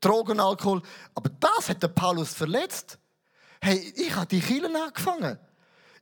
Drogen, 0.00 0.40
Alkohol. 0.40 0.82
Aber 1.14 1.30
das 1.40 1.68
hat 1.68 1.82
der 1.82 1.88
Paulus 1.88 2.34
verletzt. 2.34 2.98
Hey, 3.60 3.92
ich 3.96 4.14
habe 4.14 4.26
die 4.26 4.40
Kielen 4.40 4.74
angefangen. 4.74 5.38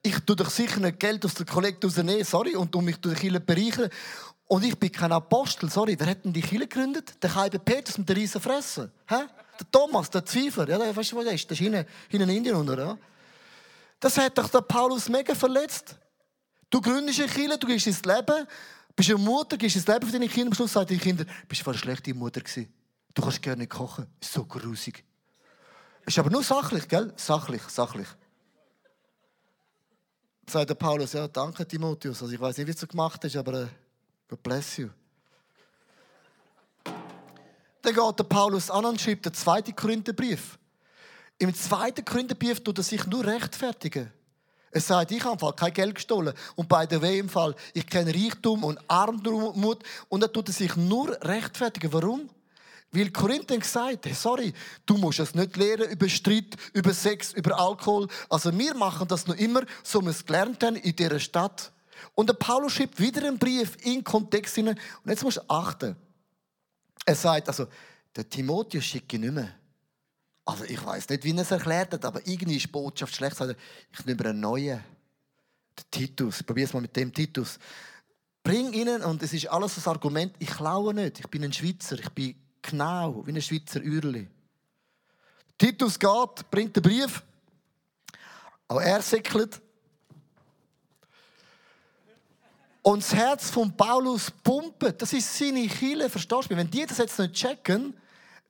Ich 0.03 0.19
tue 0.21 0.35
doch 0.35 0.49
sicher 0.49 0.81
nicht 0.81 0.99
Geld 0.99 1.25
aus 1.27 1.35
der 1.35 1.45
Kollekte 1.45 1.87
rausnehmen, 1.87 2.25
sorry, 2.25 2.57
und 2.57 2.75
um 2.75 2.85
mich 2.85 2.97
durch 2.97 3.17
die 3.17 3.21
Kielen 3.21 3.45
bereichern. 3.45 3.91
Und 4.47 4.65
ich 4.65 4.79
bin 4.79 4.91
kein 4.91 5.13
Apostel, 5.13 5.71
sorry. 5.71 5.95
Wer 5.99 6.09
hat 6.09 6.25
denn 6.25 6.33
die 6.33 6.41
Kielen 6.41 6.69
gegründet? 6.69 7.23
Der 7.23 7.31
Kaibe 7.31 7.59
Petrus 7.59 7.99
mit 7.99 8.09
der 8.09 8.17
riesen 8.17 8.41
Fresse. 8.41 8.91
Hä? 9.07 9.27
Der 9.61 9.71
Thomas, 9.71 10.09
der 10.09 10.25
Zweifler. 10.25 10.69
Ja, 10.69 10.97
weißt 10.97 11.13
du, 11.13 11.17
wo 11.17 11.23
der 11.23 11.35
ist? 11.35 11.49
Der 11.51 11.53
ist 11.53 11.61
hinten, 11.61 11.87
in 12.11 12.29
Indien, 12.29 12.57
oder? 12.57 12.79
Ja? 12.79 12.99
Das 14.01 14.17
hat 14.17 14.39
doch 14.39 14.49
der 14.49 14.63
Paulus 14.63 15.09
mega 15.11 15.35
verletzt. 15.35 15.97
Du 16.71 16.81
gründest 16.81 17.21
eine 17.21 17.29
Kirche, 17.29 17.59
du 17.59 17.67
gibst 17.67 17.87
ins 17.87 18.03
Leben, 18.05 18.47
bist 18.97 19.11
eine 19.11 19.19
Mutter, 19.19 19.57
gibst 19.57 19.77
ins 19.77 19.87
Leben 19.87 20.07
für 20.07 20.13
deine 20.13 20.29
Kinder. 20.29 20.49
Am 20.49 20.55
Schluss 20.55 20.73
sagt 20.73 20.91
deine 20.91 21.01
Kinder, 21.01 21.25
bist 21.49 21.65
du 21.65 21.71
eine 21.71 21.79
schlechte 21.79 22.15
Mutter 22.15 22.41
gewesen. 22.41 22.73
Du 23.15 23.23
kannst 23.23 23.43
gerne 23.43 23.67
kochen. 23.67 24.07
Ist 24.21 24.33
so 24.33 24.45
grusig. 24.45 25.05
Ist 26.07 26.19
aber 26.19 26.31
nur 26.31 26.43
sachlich, 26.43 26.89
gell? 26.89 27.13
Sachlich, 27.17 27.63
sachlich. 27.63 28.09
Sagt 30.49 30.71
der 30.71 30.75
Paulus, 30.75 31.13
ja, 31.13 31.29
danke 31.29 31.67
Timotheus. 31.67 32.23
Also 32.23 32.35
ich 32.35 32.41
weiß 32.41 32.59
nicht, 32.59 32.67
wie 32.67 32.73
du 32.73 32.79
es 32.79 32.89
gemacht 32.89 33.23
hast, 33.25 33.37
aber 33.37 33.63
äh, 33.63 33.67
God 34.29 34.43
bless 34.43 34.77
you. 34.79 34.89
Dann 37.83 37.95
geht 37.95 38.19
der 38.19 38.25
Paulus 38.25 38.71
an 38.71 38.85
und 38.85 39.01
schreibt 39.01 39.27
den 39.27 39.35
zweiten 39.35 39.75
Korintherbrief. 39.75 40.59
Im 41.39 41.55
zweiten 41.55 42.05
Korintherbrief 42.05 42.63
tut 42.63 42.79
er 42.79 42.85
sich 42.85 43.07
nur 43.07 43.25
rechtfertigen. 43.25 44.13
Er 44.73 44.81
sagt, 44.81 45.11
ich 45.11 45.25
habe 45.25 45.53
kein 45.55 45.73
Geld 45.73 45.97
gestohlen. 45.97 46.33
Und 46.55 46.69
bei 46.69 46.87
der 46.87 47.03
W 47.03 47.19
im 47.19 47.29
Fall, 47.29 47.55
ich 47.75 47.87
kenne 47.87 48.15
Reichtum 48.15 48.63
und 48.63 48.79
Armut. 48.89 49.83
Und 50.09 50.23
er 50.23 50.33
tut 50.33 50.49
er 50.49 50.55
sich 50.55 50.77
nur 50.77 51.19
rechtfertigen. 51.23 51.93
Warum? 51.93 52.31
Weil 52.93 53.11
Korinther 53.11 53.57
gesagt 53.57 54.07
hat, 54.07 54.15
sorry, 54.15 54.53
du 54.85 54.97
musst 54.97 55.21
es 55.21 55.35
nicht 55.35 55.57
lernen 55.57 55.91
über 55.91 56.09
Streit, 56.09 56.57
über 56.73 56.93
Sex, 56.93 57.33
über 57.33 57.59
Alkohol. 57.59 58.09
Also 58.29 58.57
wir 58.57 58.75
machen 58.75 59.07
das 59.07 59.27
noch 59.27 59.37
immer, 59.37 59.63
so 59.83 60.01
wir 60.03 60.11
es 60.11 60.25
gelernt 60.25 60.63
haben 60.63 60.77
in 60.77 60.95
dieser 60.95 61.21
Stadt. 61.21 61.73
Und 62.15 62.29
der 62.29 62.35
Paulus 62.35 62.73
schreibt 62.73 62.99
wieder 62.99 63.27
einen 63.27 63.39
Brief 63.39 63.77
in 63.85 64.03
Kontext 64.03 64.57
hinein. 64.57 64.79
Und 65.05 65.11
jetzt 65.11 65.23
musst 65.23 65.37
du 65.37 65.43
achten. 65.49 65.97
Er 67.05 67.15
sagt, 67.15 67.49
also, 67.49 67.67
der 68.15 68.29
Timotheus 68.29 68.85
schicke 68.85 69.17
ich 69.17 69.23
nicht 69.23 69.35
mehr. 69.35 69.60
Also 70.51 70.65
ich 70.65 70.85
weiß 70.85 71.09
nicht, 71.09 71.23
wie 71.23 71.31
er 71.31 71.43
es 71.43 71.51
erklärt 71.53 71.93
hat, 71.93 72.05
aber 72.05 72.27
irgendwie 72.27 72.57
ist 72.57 72.65
die 72.65 72.73
Botschaft 72.73 73.15
schlecht. 73.15 73.37
Ich 73.93 74.05
nehme 74.05 74.25
einen 74.25 74.41
neuen. 74.41 74.83
Den 75.79 75.85
Titus. 75.91 76.41
Ich 76.41 76.47
probiere 76.47 76.67
es 76.67 76.73
mal 76.75 76.81
mit 76.81 76.97
dem 76.97 77.13
Titus. 77.13 77.59
Bring 78.43 78.73
ihnen, 78.73 79.03
und 79.03 79.23
es 79.23 79.33
ist 79.33 79.47
alles 79.47 79.77
das 79.77 79.87
Argument, 79.87 80.35
ich 80.41 80.51
klaue 80.51 80.93
nicht. 80.93 81.21
Ich 81.21 81.29
bin 81.29 81.45
ein 81.45 81.53
Schweizer. 81.53 81.99
Ich 82.01 82.09
bin 82.11 82.35
genau 82.61 83.25
wie 83.25 83.31
ein 83.31 83.41
Schweizer 83.41 83.81
Ürli. 83.81 84.27
Titus 85.57 85.97
geht, 85.97 86.51
bringt 86.51 86.75
den 86.75 86.83
Brief. 86.83 87.23
Auch 88.67 88.81
er 88.81 89.01
säckelt. 89.03 89.61
Und 92.83 93.05
das 93.05 93.15
Herz 93.15 93.51
von 93.51 93.77
Paulus 93.77 94.33
pumpt. 94.33 95.01
Das 95.01 95.13
ist 95.13 95.39
seine 95.39 95.69
Chile, 95.69 96.11
verstehst 96.11 96.51
du? 96.51 96.57
Wenn 96.57 96.71
die 96.71 96.87
das 96.87 96.99
jetzt 96.99 97.19
nicht 97.21 97.35
checken, 97.35 97.95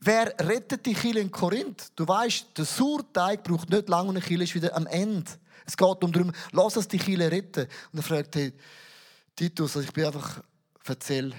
wer 0.00 0.34
rettet 0.38 0.84
die 0.86 0.94
Chile 0.94 1.20
in 1.20 1.30
Korinth? 1.30 1.92
Du 1.94 2.06
weißt, 2.06 2.46
der 2.56 2.64
Surteig 2.64 3.44
braucht 3.44 3.70
nicht 3.70 3.88
lange 3.88 4.08
und 4.08 4.16
eine 4.16 4.24
Chile 4.24 4.44
ist 4.44 4.54
wieder 4.54 4.74
am 4.74 4.86
Ende. 4.86 5.30
Es 5.66 5.76
geht 5.76 6.04
um 6.04 6.12
darum, 6.12 6.32
lass 6.52 6.76
uns 6.76 6.88
die 6.88 6.98
Chile 6.98 7.30
retten. 7.30 7.68
Und 7.92 7.98
er 7.98 8.02
fragt, 8.02 8.34
hey, 8.36 8.52
Titus, 9.36 9.76
also 9.76 9.86
ich 9.86 9.92
bin 9.92 10.06
einfach, 10.06 10.42
erzähl, 10.84 11.32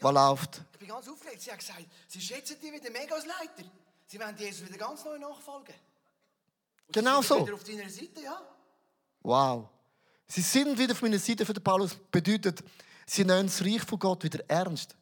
was 0.00 0.12
läuft? 0.12 0.62
Ich 0.72 0.78
bin 0.80 0.88
ganz 0.88 1.08
aufgeregt. 1.08 1.40
Sie 1.40 1.50
hat 1.50 1.58
gesagt, 1.58 1.86
sie 2.08 2.20
schätzen 2.20 2.60
dich 2.60 2.72
wieder 2.72 2.90
mega 2.90 3.14
als 3.14 3.24
Leiter. 3.26 3.68
Sie 4.06 4.20
wollen 4.20 4.36
Jesus 4.36 4.68
wieder 4.68 4.78
ganz 4.78 5.04
neu 5.04 5.18
nachfolgen. 5.18 5.74
Und 6.86 6.92
genau 6.92 7.22
sie 7.22 7.28
so. 7.28 7.34
sind 7.36 7.46
Wieder 7.46 7.54
auf 7.54 7.64
deiner 7.64 7.90
Seite, 7.90 8.20
ja. 8.22 8.40
Wow. 9.22 9.68
Sie 10.26 10.42
sind 10.42 10.78
wieder 10.78 10.92
auf 10.92 11.02
meiner 11.02 11.18
Seite 11.18 11.46
für 11.46 11.54
den 11.54 11.62
Paulus. 11.62 11.96
Bedeutet, 12.10 12.62
sie 13.06 13.24
nehmen 13.24 13.46
das 13.46 13.62
Reich 13.62 13.82
von 13.82 13.98
Gott 13.98 14.22
wieder 14.24 14.44
ernst. 14.48 14.94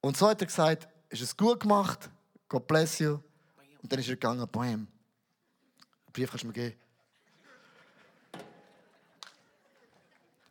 Und 0.00 0.16
so 0.16 0.28
hat 0.28 0.40
er 0.40 0.46
gesagt, 0.46 0.86
ist 1.08 1.22
es 1.22 1.36
gut 1.36 1.60
gemacht, 1.60 2.10
God 2.48 2.66
bless 2.66 2.98
you. 2.98 3.18
Und 3.82 3.92
dann 3.92 3.98
ist 3.98 4.08
er 4.08 4.14
gegangen, 4.14 4.46
bam. 4.50 4.86
Den 6.06 6.12
Brief 6.12 6.30
kannst 6.30 6.44
du 6.44 6.48
mir 6.48 6.52
geben. 6.52 6.76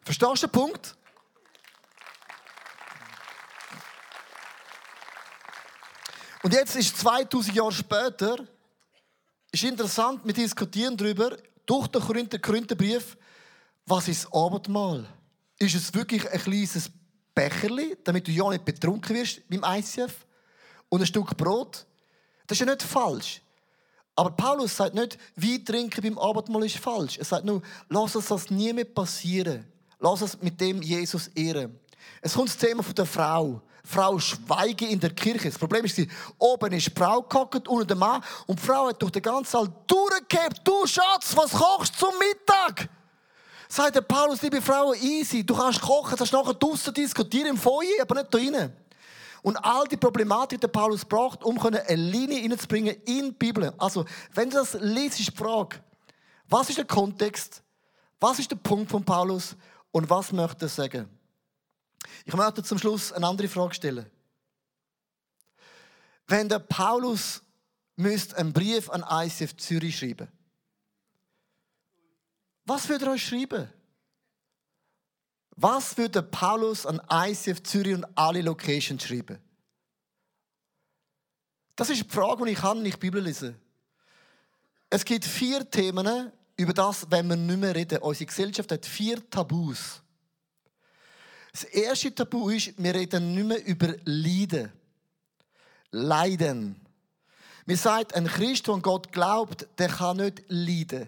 Verstehst 0.04 0.44
du 0.44 0.48
den 0.48 0.52
Punkt? 0.52 0.96
Und 6.44 6.54
jetzt 6.54 6.76
ist 6.76 6.96
2000 6.98 7.56
Jahre 7.56 7.72
später, 7.72 8.38
ist 9.52 9.64
interessant, 9.64 10.22
wir 10.24 10.34
diskutieren 10.34 10.96
darüber, 10.96 11.36
durch 11.66 11.88
den 11.88 12.02
Korinther, 12.02 12.38
Korintherbrief, 12.38 13.18
was 13.88 14.08
ist 14.08 14.26
das 14.26 14.34
Abendmahl? 14.34 15.08
Ist 15.58 15.74
es 15.74 15.92
wirklich 15.92 16.30
ein 16.30 16.40
kleines 16.40 16.92
Becherli, 17.34 17.98
damit 18.04 18.28
du 18.28 18.32
ja 18.32 18.48
nicht 18.50 18.64
betrunken 18.64 19.16
wirst 19.16 19.42
beim 19.50 19.64
ICF? 19.64 20.26
Und 20.90 21.02
ein 21.02 21.08
Stück 21.08 21.36
Brot? 21.38 21.86
Das 22.48 22.60
ist 22.60 22.66
ja 22.66 22.72
nicht 22.72 22.84
falsch. 22.84 23.42
Aber 24.16 24.32
Paulus 24.32 24.76
sagt 24.76 24.96
nicht, 24.96 25.18
Wein 25.36 25.66
trinken 25.66 26.02
beim 26.02 26.18
Abendmahl 26.18 26.66
ist 26.66 26.78
falsch. 26.78 27.18
Er 27.18 27.26
sagt 27.26 27.46
nur, 27.46 27.62
lass 27.90 28.16
uns 28.16 28.28
das 28.28 28.50
nie 28.50 28.72
mehr 28.72 28.86
passieren. 28.86 29.66
Lass 30.00 30.22
uns 30.22 30.42
mit 30.42 30.60
dem 30.62 30.82
Jesus 30.82 31.28
ehren. 31.30 31.80
Es 32.22 32.34
kommt 32.34 32.50
das 32.50 32.58
Thema 32.58 32.82
von 32.82 32.96
der 32.96 33.06
Frau. 33.06 33.62
Frau 33.84 34.18
schweige 34.18 34.88
in 34.88 35.00
der 35.00 35.12
Kirche. 35.12 35.50
Das 35.50 35.60
Problem 35.60 35.86
ist, 35.86 36.00
oben 36.38 36.74
ist 36.74 36.88
die 36.88 36.92
Frau 37.00 37.22
gehockt, 37.22 37.68
unten 37.68 37.88
der 37.88 37.98
Mann. 37.98 38.22
Und 38.48 38.60
die 38.60 38.66
Frau 38.66 38.88
hat 38.88 39.02
durch 39.02 39.12
den 39.12 39.22
ganzen 39.22 39.52
Saal 39.52 39.68
durchgehabt. 39.86 40.62
Du 40.64 40.88
Schatz, 40.88 41.36
was 41.36 41.52
kochst 41.52 41.94
du 41.96 42.06
zum 42.06 42.14
Mittag? 42.18 42.90
Sagt 43.68 43.96
der 43.96 44.02
Paulus, 44.02 44.42
liebe 44.42 44.62
Frauen, 44.62 44.96
easy. 45.02 45.46
Du 45.46 45.56
kannst 45.56 45.82
kochen, 45.82 46.16
kannst 46.16 46.34
nachher 46.34 46.54
draussen 46.54 46.94
diskutieren 46.94 47.50
im 47.50 47.58
Feuer, 47.58 48.02
aber 48.02 48.16
nicht 48.16 48.34
da 48.34 48.38
drinnen. 48.38 48.74
Und 49.46 49.58
all 49.58 49.86
die 49.88 49.96
Problematik, 49.96 50.60
die 50.60 50.68
Paulus 50.68 51.06
braucht, 51.06 51.44
um 51.44 51.64
eine 51.64 51.84
Linie 51.94 52.40
hineinzubringen 52.40 52.96
in 53.06 53.26
die 53.26 53.32
Bibel. 53.32 53.72
Also, 53.78 54.04
wenn 54.34 54.50
du 54.50 54.58
das 54.58 54.74
liest, 54.82 55.20
ist 55.20 55.30
die 55.30 55.38
Frage, 55.38 55.84
was 56.48 56.70
ist 56.70 56.80
der 56.80 56.86
Kontext? 56.86 57.62
Was 58.20 58.40
ist 58.40 58.50
der 58.50 58.56
Punkt 58.56 58.90
von 58.90 59.06
Paulus? 59.06 59.56
Und 59.92 60.10
was 60.10 60.32
möchte 60.32 60.66
er 60.66 60.70
sagen? 60.70 61.08
Ich 62.26 62.34
möchte 62.34 62.64
zum 62.64 62.80
Schluss 62.80 63.14
eine 63.14 63.28
andere 63.28 63.48
Frage 63.48 63.76
stellen. 63.76 64.10
Wenn 66.26 66.50
der 66.50 66.58
Paulus 66.58 67.44
müsste 67.98 68.38
einen 68.38 68.52
Brief 68.52 68.90
an 68.90 69.06
ICF 69.08 69.58
Zürich 69.58 69.96
schreiben, 69.96 70.28
was 72.66 72.90
würde 72.90 73.06
er 73.06 73.12
euch 73.12 73.28
schreiben? 73.28 73.72
Was 75.56 75.98
würde 75.98 76.22
Paulus 76.22 76.86
an 76.86 77.02
ICF 77.10 77.64
Zürich 77.64 77.96
und 77.96 78.06
alle 78.16 78.42
Locations 78.42 79.04
schreiben? 79.04 79.40
Das 81.76 81.90
ist 81.90 82.04
die 82.04 82.10
Frage, 82.10 82.46
die 82.46 82.52
ich 82.52 82.58
kann, 82.58 82.80
wenn 82.80 82.86
ich 82.86 82.96
die 82.96 83.00
Bibel 83.00 83.22
lese. 83.22 83.56
Es 84.90 85.04
gibt 85.04 85.26
vier 85.26 85.70
Themen, 85.70 86.32
über 86.58 86.74
das, 86.74 87.06
wenn 87.10 87.28
wir 87.28 87.36
nicht 87.36 87.60
mehr 87.60 87.76
reden. 87.76 88.00
Unsere 88.00 88.28
Gesellschaft 88.28 88.72
hat 88.72 88.86
vier 88.86 89.30
Tabus. 89.30 90.02
Das 91.52 91.64
erste 91.66 92.14
Tabu 92.14 92.50
ist, 92.50 92.74
wir 92.78 92.94
reden 92.94 93.34
nicht 93.34 93.48
mehr 93.48 93.66
über 93.66 93.96
Leiden. 94.04 94.72
Leiden. 95.92 96.76
Wir 97.66 97.78
sagen, 97.78 98.14
ein 98.14 98.28
Christ, 98.28 98.68
der 98.68 98.76
an 98.76 98.82
Gott 98.82 99.12
glaubt, 99.12 99.68
der 99.78 99.90
kann 99.90 100.18
nicht 100.18 100.44
leiden. 100.48 101.08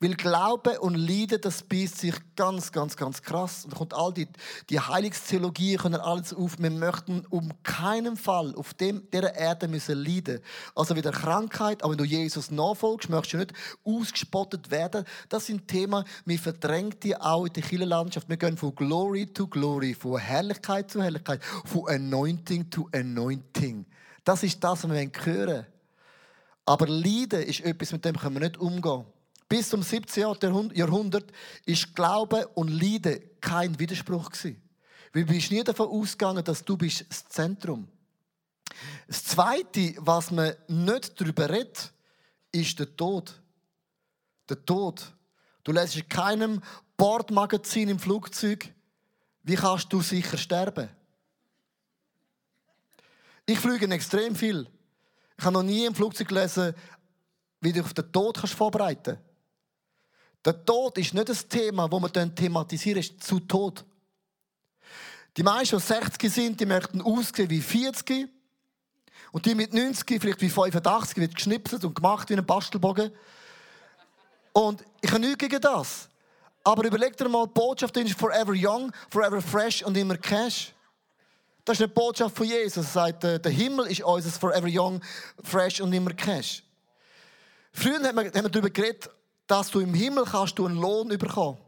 Weil 0.00 0.14
Glaube 0.14 0.78
und 0.78 0.94
Leiden, 0.94 1.40
das 1.40 1.64
beißt 1.64 1.98
sich 1.98 2.14
ganz, 2.36 2.70
ganz, 2.70 2.96
ganz 2.96 3.20
krass. 3.20 3.64
Und 3.64 3.72
da 3.72 3.78
kommt 3.78 3.94
all 3.94 4.12
die, 4.12 4.28
die 4.70 4.78
Heilungstheologie, 4.78 5.76
können 5.76 6.00
alles 6.00 6.32
auf. 6.32 6.56
Wir 6.60 6.70
möchten 6.70 7.26
um 7.30 7.50
keinen 7.64 8.16
Fall 8.16 8.54
auf 8.54 8.74
dem, 8.74 9.10
dieser 9.10 9.34
Erde 9.34 9.66
müssen 9.66 9.98
leiden. 9.98 10.38
Also 10.76 10.94
wieder 10.94 11.10
Krankheit, 11.10 11.82
aber 11.82 11.92
wenn 11.92 11.98
du 11.98 12.04
Jesus 12.04 12.52
nachfolgst, 12.52 13.10
möchtest 13.10 13.32
du 13.32 13.38
nicht 13.38 13.52
ausgespottet 13.84 14.70
werden. 14.70 15.04
Das 15.28 15.46
sind 15.46 15.66
Themen, 15.66 16.04
wir 16.24 16.38
verdrängen 16.38 16.94
die 17.02 17.16
auch 17.16 17.46
in 17.46 17.52
der 17.54 17.64
Kirchenlandschaft. 17.64 18.28
Wir 18.28 18.36
gehen 18.36 18.56
von 18.56 18.76
Glory 18.76 19.26
to 19.26 19.48
Glory, 19.48 19.94
von 19.94 20.20
Herrlichkeit 20.20 20.92
zu 20.92 21.02
Herrlichkeit, 21.02 21.42
von 21.64 21.88
Anointing 21.88 22.70
to 22.70 22.88
Anointing. 22.92 23.84
Das 24.22 24.44
ist 24.44 24.62
das, 24.62 24.84
was 24.84 24.90
wir 24.92 25.10
hören 25.24 25.66
Aber 26.66 26.86
Leiden 26.86 27.42
ist 27.42 27.64
etwas, 27.64 27.90
mit 27.90 28.04
dem 28.04 28.16
können 28.16 28.36
wir 28.36 28.46
nicht 28.46 28.58
umgehen. 28.58 29.04
Bis 29.48 29.70
zum 29.70 29.82
17. 29.82 30.72
Jahrhundert 30.74 31.32
ist 31.64 31.94
Glaube 31.94 32.46
und 32.48 32.68
Leiden 32.68 33.22
kein 33.40 33.78
Widerspruch 33.78 34.30
gewesen. 34.30 34.62
Weil 35.12 35.24
du 35.24 35.32
bist 35.32 35.50
nie 35.50 35.64
davon 35.64 35.88
ausgegangen, 35.88 36.44
dass 36.44 36.64
du 36.64 36.76
bist 36.76 37.06
das 37.08 37.26
Zentrum. 37.28 37.88
Das 39.06 39.24
Zweite, 39.24 39.94
was 39.98 40.30
man 40.30 40.54
nicht 40.68 41.18
darüber 41.18 41.48
redet, 41.48 41.92
ist 42.52 42.78
der 42.78 42.94
Tod. 42.94 43.40
Der 44.48 44.64
Tod. 44.64 45.12
Du 45.64 45.72
lässt 45.72 45.96
in 45.96 46.08
keinem 46.08 46.62
Bordmagazin 46.96 47.88
im 47.88 47.98
Flugzeug, 47.98 48.72
wie 49.44 49.54
kannst 49.54 49.90
du 49.92 50.02
sicher 50.02 50.36
sterben? 50.36 50.90
Ich 53.46 53.58
fliege 53.58 53.88
extrem 53.90 54.36
viel. 54.36 54.66
Ich 55.38 55.44
habe 55.44 55.54
noch 55.54 55.62
nie 55.62 55.86
im 55.86 55.94
Flugzeug 55.94 56.28
gelesen, 56.28 56.74
wie 57.60 57.72
du 57.72 57.80
auf 57.80 57.94
den 57.94 58.12
Tod 58.12 58.36
kannst 58.36 58.54
vorbereiten 58.54 59.14
kannst. 59.14 59.27
Der 60.48 60.64
Tod 60.64 60.96
ist 60.96 61.12
nicht 61.12 61.28
das 61.28 61.46
Thema, 61.46 61.86
das 61.86 62.00
wir 62.00 62.34
thematisieren, 62.34 63.00
ist 63.00 63.22
zu 63.22 63.38
Tod. 63.38 63.84
Die 65.36 65.42
meisten, 65.42 65.76
die 65.76 65.82
60 65.82 66.32
sind, 66.32 66.58
die 66.58 66.64
möchten 66.64 67.02
aussehen 67.02 67.50
wie 67.50 67.60
40. 67.60 68.30
Und 69.30 69.44
die 69.44 69.54
mit 69.54 69.74
90, 69.74 70.18
vielleicht 70.18 70.40
wie 70.40 70.48
85, 70.48 71.18
wird 71.18 71.34
geschnipselt 71.34 71.84
und 71.84 71.94
gemacht 71.94 72.30
wie 72.30 72.34
ein 72.34 72.46
Bastelbogen. 72.46 73.12
Und 74.54 74.82
ich 75.02 75.10
habe 75.10 75.20
nichts 75.20 75.36
gegen 75.36 75.60
das. 75.60 76.08
Aber 76.64 76.82
überleg 76.82 77.14
dir 77.14 77.28
mal, 77.28 77.46
die 77.46 77.52
Botschaft 77.52 77.94
ist 77.98 78.18
forever 78.18 78.54
young, 78.56 78.90
forever 79.10 79.42
fresh 79.42 79.82
und 79.82 79.98
immer 79.98 80.16
cash. 80.16 80.72
Das 81.66 81.76
ist 81.76 81.82
eine 81.82 81.92
Botschaft 81.92 82.34
von 82.34 82.46
Jesus. 82.46 82.86
Er 82.86 82.90
sagt, 82.90 83.22
äh, 83.24 83.38
der 83.38 83.52
Himmel 83.52 83.88
ist 83.88 84.00
unser 84.00 84.30
forever 84.30 84.68
young, 84.70 85.02
fresh 85.44 85.82
und 85.82 85.92
immer 85.92 86.14
cash. 86.14 86.62
Früher 87.70 88.02
haben 88.02 88.16
wir 88.16 88.30
darüber 88.30 88.70
geredet, 88.70 89.10
dass 89.48 89.70
du 89.70 89.80
im 89.80 89.94
Himmel 89.94 90.24
kannst 90.24 90.58
du 90.58 90.66
einen 90.66 90.76
Lohn 90.76 91.08
bekommen. 91.08 91.58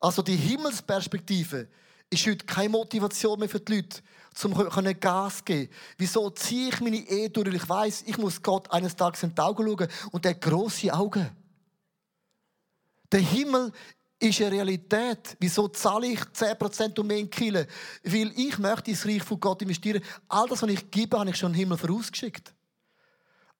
Also 0.00 0.22
die 0.22 0.36
Himmelsperspektive 0.36 1.68
ist 2.08 2.26
heute 2.26 2.44
keine 2.46 2.70
Motivation 2.70 3.38
mehr 3.38 3.48
für 3.48 3.60
die 3.60 3.76
Leute, 3.76 4.00
um 4.44 5.00
Gas 5.00 5.36
zu 5.36 5.44
geben. 5.44 5.72
Wieso 5.98 6.30
ziehe 6.30 6.70
ich 6.70 6.80
meine 6.80 6.96
Ehe 6.96 7.30
durch? 7.30 7.54
Ich 7.54 7.68
weiß, 7.68 8.04
ich 8.06 8.18
muss 8.18 8.42
Gott 8.42 8.70
eines 8.72 8.96
Tages 8.96 9.22
in 9.22 9.34
die 9.34 9.40
Augen 9.40 9.64
schauen 9.64 9.88
und 10.10 10.24
der 10.24 10.34
große 10.34 10.92
Augen. 10.92 11.30
Der 13.12 13.20
Himmel 13.20 13.72
ist 14.18 14.40
eine 14.40 14.52
Realität. 14.52 15.36
Wieso 15.38 15.68
zahle 15.68 16.06
ich 16.06 16.20
10% 16.20 16.98
um 16.98 17.06
mehr 17.06 17.18
in 17.18 17.30
Kille? 17.30 17.66
Weil 18.04 18.32
ich 18.36 18.58
möchte 18.58 18.90
ins 18.90 19.04
Reich 19.04 19.22
von 19.22 19.38
Gott 19.38 19.62
investieren. 19.62 20.02
All 20.28 20.48
das, 20.48 20.62
was 20.62 20.70
ich 20.70 20.90
gebe, 20.90 21.18
habe 21.18 21.30
ich 21.30 21.36
schon 21.36 21.52
im 21.52 21.58
Himmel 21.58 21.78
vorausgeschickt. 21.78 22.54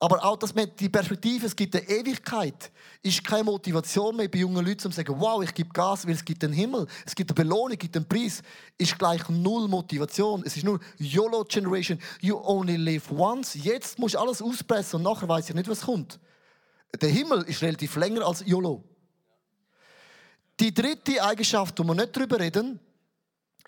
Aber 0.02 0.24
auch 0.24 0.38
dass 0.38 0.54
die 0.54 0.88
Perspektive, 0.88 1.44
es 1.44 1.54
gibt 1.54 1.76
eine 1.76 1.86
Ewigkeit, 1.86 2.72
ist 3.02 3.22
keine 3.22 3.44
Motivation 3.44 4.16
mehr 4.16 4.28
bei 4.28 4.38
jungen 4.38 4.64
Leuten, 4.64 4.86
um 4.86 4.92
zu 4.92 4.96
sagen, 4.96 5.14
wow, 5.20 5.42
ich 5.42 5.52
gebe 5.52 5.68
Gas, 5.74 6.06
weil 6.06 6.14
es 6.14 6.24
gibt 6.24 6.42
einen 6.42 6.54
Himmel, 6.54 6.86
es 7.04 7.14
gibt 7.14 7.30
eine 7.30 7.34
Belohnung, 7.34 7.72
es 7.72 7.78
gibt 7.78 7.94
einen 7.94 8.08
Preis. 8.08 8.42
Ist 8.78 8.98
gleich 8.98 9.28
null 9.28 9.68
Motivation. 9.68 10.42
Es 10.46 10.56
ist 10.56 10.64
nur 10.64 10.80
YOLO 10.96 11.44
Generation. 11.44 11.98
You 12.22 12.38
only 12.38 12.76
live 12.76 13.10
once. 13.10 13.52
Jetzt 13.54 13.98
musst 13.98 14.14
du 14.14 14.18
alles 14.18 14.40
auspressen 14.40 14.96
und 14.96 15.02
nachher 15.02 15.28
weiß 15.28 15.50
ich 15.50 15.54
nicht, 15.54 15.68
was 15.68 15.82
kommt. 15.82 16.18
Der 16.98 17.10
Himmel 17.10 17.42
ist 17.42 17.60
relativ 17.60 17.94
länger 17.96 18.26
als 18.26 18.42
YOLO. 18.46 18.82
Die 20.58 20.72
dritte 20.72 21.22
Eigenschaft, 21.22 21.78
wo 21.78 21.84
wir 21.84 21.94
nicht 21.94 22.16
darüber 22.16 22.40
reden, 22.40 22.80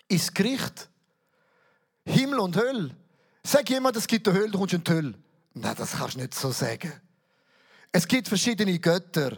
ist 0.07 0.33
Gericht. 0.33 0.89
Himmel 2.05 2.39
und 2.39 2.57
Hölle. 2.57 2.89
Sag 3.43 3.69
jemand, 3.69 3.95
es 3.97 4.07
gibt 4.07 4.27
eine 4.27 4.39
Hölle, 4.39 4.49
du 4.49 4.57
kommst 4.57 4.73
in 4.73 4.83
die 4.83 4.91
Hölle. 4.91 5.13
Nein, 5.53 5.75
das 5.77 5.91
kannst 5.91 6.15
du 6.15 6.19
nicht 6.19 6.33
so 6.33 6.51
sagen. 6.51 6.91
Es 7.91 8.07
gibt 8.07 8.27
verschiedene 8.27 8.77
Götter. 8.79 9.37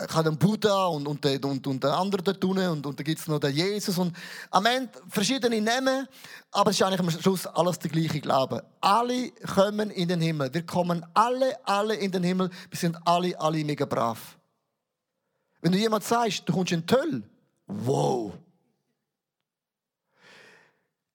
Ich 0.00 0.14
habe 0.14 0.30
den 0.30 0.38
Buddha 0.38 0.86
und, 0.86 1.08
und, 1.08 1.24
und, 1.44 1.66
und 1.66 1.82
den 1.82 1.90
anderen 1.90 2.24
dort 2.24 2.44
unten 2.44 2.68
und, 2.68 2.86
und 2.86 2.98
dann 2.98 3.04
gibt 3.04 3.18
es 3.18 3.26
noch 3.26 3.40
den 3.40 3.52
Jesus. 3.52 3.98
Und 3.98 4.16
am 4.50 4.66
Ende 4.66 4.92
verschiedene 5.08 5.60
Namen, 5.60 6.06
aber 6.52 6.70
es 6.70 6.76
ist 6.76 6.82
eigentlich 6.82 7.00
am 7.00 7.10
Schluss 7.10 7.46
alles 7.46 7.80
der 7.80 7.90
gleiche 7.90 8.20
Glaube. 8.20 8.64
Alle 8.80 9.32
kommen 9.54 9.90
in 9.90 10.06
den 10.06 10.20
Himmel. 10.20 10.54
Wir 10.54 10.64
kommen 10.64 11.04
alle, 11.14 11.58
alle 11.66 11.94
in 11.94 12.12
den 12.12 12.22
Himmel. 12.22 12.48
Wir 12.70 12.78
sind 12.78 12.96
alle, 13.04 13.38
alle 13.40 13.64
mega 13.64 13.86
brav. 13.86 14.38
Wenn 15.60 15.72
du 15.72 15.78
jemand 15.78 16.04
sagst, 16.04 16.48
du 16.48 16.52
kommst 16.52 16.72
in 16.72 16.86
die 16.86 16.94
Hölle, 16.94 17.22
wow. 17.66 18.32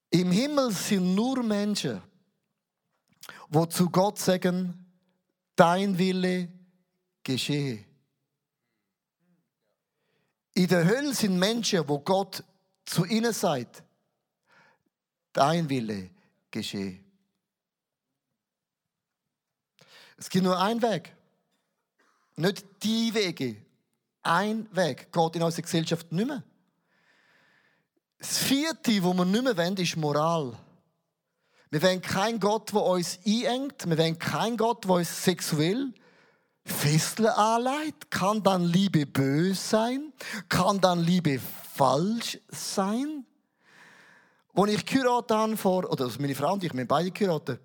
Im 0.09 0.29
Himmel 0.31 0.71
sind 0.71 1.15
nur 1.15 1.41
Menschen, 1.41 2.01
wo 3.53 3.65
zu 3.67 3.89
Gott 3.89 4.17
sagen, 4.17 4.85
dein 5.55 5.97
Wille 5.97 6.49
geschehe. 7.23 7.85
In 10.55 10.67
der 10.67 10.85
Hölle 10.85 11.13
sind 11.13 11.37
Menschen, 11.37 11.87
wo 11.87 11.99
Gott 11.99 12.43
zu 12.85 13.05
ihnen 13.05 13.33
sagt, 13.33 13.83
dein 15.31 15.69
Wille 15.69 16.09
geschehe. 16.49 16.99
Es 20.17 20.29
gibt 20.29 20.43
nur 20.43 20.59
einen 20.59 20.81
Weg. 20.81 21.15
Nicht 22.35 22.65
die 22.83 23.13
Wege. 23.13 23.57
Ein 24.21 24.73
Weg 24.75 25.11
geht 25.11 25.35
in 25.35 25.43
unserer 25.43 25.63
Gesellschaft 25.63 26.11
nicht 26.11 26.27
mehr. 26.27 26.43
Das 28.17 28.37
vierte, 28.37 29.03
wo 29.03 29.13
wir 29.13 29.25
nicht 29.25 29.43
mehr 29.43 29.57
wollen, 29.57 29.77
ist 29.77 29.97
Moral. 29.97 30.57
Wir 31.73 31.81
wollen 31.81 32.03
keinen 32.03 32.39
Gott, 32.39 32.71
der 32.71 32.83
uns 32.83 33.17
einengt. 33.25 33.89
Wir 33.89 33.97
wollen 33.97 34.19
keinen 34.19 34.57
Gott, 34.57 34.83
der 34.83 34.91
uns 34.91 35.23
sexuell 35.23 35.91
Fesseln 36.63 37.29
anlegt. 37.29 38.12
Kann 38.12 38.43
dann 38.43 38.63
Liebe 38.65 39.07
böse 39.07 39.55
sein? 39.55 40.13
Kann 40.49 40.79
dann 40.79 40.99
Liebe 40.99 41.39
falsch 41.73 42.38
sein? 42.49 43.25
Als 44.53 44.71
ich 44.71 44.86
geheiratet 44.86 45.31
habe, 45.36 45.57
vor, 45.57 45.91
oder 45.91 46.05
also 46.05 46.21
meine 46.21 46.36
Frau 46.36 46.53
und 46.53 46.63
ich, 46.63 46.71
wir 46.71 46.81
haben 46.81 46.88
beide 46.88 47.09
geheiratet. 47.09 47.59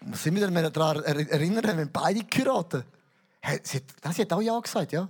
Muss 0.00 0.26
ich 0.26 0.32
mich 0.32 0.42
daran 0.42 1.04
erinnern, 1.04 1.62
wir 1.62 1.70
haben 1.70 1.92
beide 1.92 2.24
geheiratet. 2.24 2.86
Sie 3.62 3.78
hat, 4.02 4.14
sie 4.16 4.22
hat 4.22 4.32
auch 4.32 4.42
Ja 4.42 4.58
gesagt, 4.58 4.90
ja. 4.90 5.08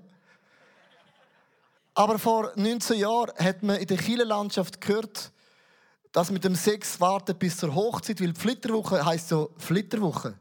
Aber 1.94 2.18
vor 2.18 2.52
19 2.56 2.98
Jahren 2.98 3.32
hat 3.38 3.62
man 3.62 3.76
in 3.76 3.86
der 3.86 3.96
Kirchenlandschaft 3.96 4.82
gehört, 4.82 5.32
dass 6.12 6.30
mit 6.30 6.44
dem 6.44 6.54
Sex 6.54 7.00
warten 7.00 7.36
bis 7.36 7.56
zur 7.56 7.74
Hochzeit, 7.74 8.20
weil 8.20 8.32
die 8.32 8.40
Flitterwoche 8.40 9.04
heisst 9.04 9.28
so 9.28 9.52
Flitterwoche. 9.58 10.34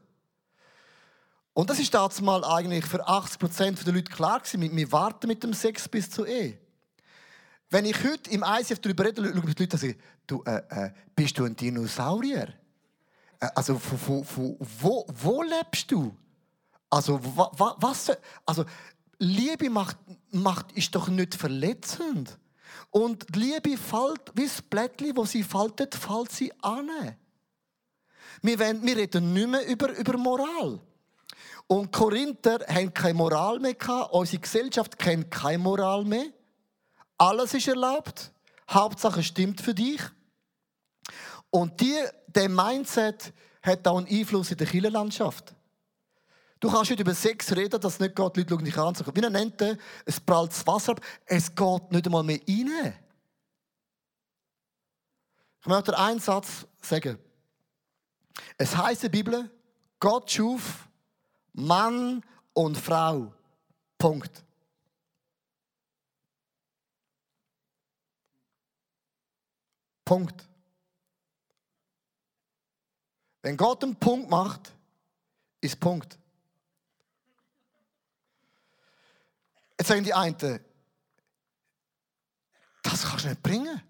Und 1.52 1.68
das 1.68 1.78
ist 1.78 1.92
damals 1.92 2.20
mal 2.20 2.44
eigentlich 2.44 2.86
für 2.86 3.06
80% 3.06 3.84
der 3.84 3.92
Leute 3.92 4.10
klar 4.10 4.40
gewesen. 4.40 4.76
Wir 4.76 4.92
warten 4.92 5.26
mit 5.26 5.42
dem 5.42 5.52
Sex 5.52 5.88
bis 5.88 6.10
zur 6.10 6.26
Ehe. 6.26 6.58
Wenn 7.70 7.84
ich 7.84 7.96
heute 8.02 8.30
im 8.30 8.44
ICF 8.44 8.80
darüber 8.80 9.04
rede, 9.04 9.22
schaue 9.22 9.48
ich 9.48 9.54
die 9.54 9.62
Leute 9.62 9.78
sage, 9.78 9.96
du, 10.26 10.42
äh, 10.44 10.62
äh, 10.70 10.90
bist 11.14 11.38
du 11.38 11.44
ein 11.44 11.54
Dinosaurier? 11.54 12.52
Äh, 13.38 13.48
also, 13.54 13.80
wo, 14.06 14.24
wo, 14.34 14.56
wo, 14.80 15.06
wo 15.08 15.42
lebst 15.42 15.90
du? 15.90 16.16
Also, 16.88 17.20
wa, 17.36 17.50
wa, 17.56 17.76
was? 17.78 18.10
Also, 18.44 18.64
Liebe 19.18 19.70
macht, 19.70 19.98
macht, 20.32 20.72
ist 20.72 20.94
doch 20.94 21.08
nicht 21.08 21.34
verletzend. 21.34 22.38
Und 22.90 23.26
die 23.34 23.38
Liebe 23.38 23.76
fällt, 23.76 24.20
wie 24.34 24.46
das 24.46 24.62
Blättchen, 24.62 25.16
wo 25.16 25.24
sie 25.24 25.44
faltet, 25.44 25.94
fällt 25.94 26.32
sie 26.32 26.52
an. 26.62 26.90
Wir, 28.42 28.58
wollen, 28.58 28.84
wir 28.84 28.96
reden 28.96 29.32
nicht 29.32 29.48
mehr 29.48 29.66
über, 29.66 29.96
über 29.96 30.16
Moral. 30.16 30.80
Und 31.66 31.92
Korinther 31.92 32.58
haben 32.68 32.92
keine 32.92 33.14
Moral 33.14 33.60
mehr 33.60 33.74
gehabt. 33.74 34.12
Unsere 34.12 34.40
Gesellschaft 34.40 34.98
kennt 34.98 35.30
keine 35.30 35.58
Moral 35.58 36.04
mehr. 36.04 36.26
Alles 37.16 37.54
ist 37.54 37.68
erlaubt. 37.68 38.32
Hauptsache 38.68 39.22
stimmt 39.22 39.60
für 39.60 39.74
dich. 39.74 40.00
Und 41.50 41.80
die, 41.80 41.96
der 42.26 42.48
Mindset 42.48 43.32
hat 43.62 43.86
auch 43.86 43.98
einen 43.98 44.08
Einfluss 44.08 44.50
in 44.50 44.56
der 44.56 44.66
Kirchenlandschaft. 44.66 45.54
Du 46.60 46.70
kannst 46.70 46.90
nicht 46.90 47.00
über 47.00 47.14
Sex 47.14 47.56
reden, 47.56 47.80
dass 47.80 47.98
nicht 47.98 48.14
geht, 48.14 48.36
die 48.36 48.42
Leute 48.42 48.64
dich 48.64 48.76
an. 48.76 48.94
Wie 48.94 49.20
er 49.20 49.30
nennt 49.30 49.60
es 50.04 50.20
prallt 50.20 50.50
das 50.50 50.66
Wasser 50.66 50.92
ab. 50.92 51.00
Es 51.24 51.54
geht 51.54 51.90
nicht 51.90 52.06
einmal 52.06 52.22
mehr 52.22 52.38
rein. 52.46 52.94
Ich 55.62 55.66
möchte 55.66 55.98
einen 55.98 56.20
Satz 56.20 56.66
sagen. 56.82 57.18
Es 58.58 58.76
heißt 58.76 59.04
in 59.04 59.10
der 59.10 59.18
Bibel, 59.18 59.50
Gott 59.98 60.30
schuf 60.30 60.86
Mann 61.52 62.22
und 62.52 62.76
Frau. 62.76 63.32
Punkt. 63.96 64.44
Punkt. 70.04 70.48
Wenn 73.42 73.56
Gott 73.56 73.82
einen 73.82 73.96
Punkt 73.96 74.28
macht, 74.28 74.72
ist 75.60 75.78
Punkt. 75.80 76.19
Jetzt 79.80 79.88
sagen 79.88 80.04
die 80.04 80.12
einen, 80.12 80.36
das 82.82 83.02
kannst 83.02 83.24
du 83.24 83.28
nicht 83.30 83.42
bringen. 83.42 83.80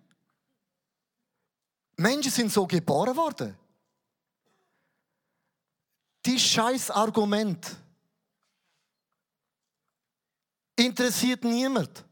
Menschen 1.96 2.30
sind 2.30 2.52
so 2.52 2.64
geboren 2.64 3.16
worden. 3.16 3.58
Die 6.24 6.38
scheiß 6.38 6.92
Argument 6.92 7.76
interessiert 10.76 11.42
niemand. 11.42 12.04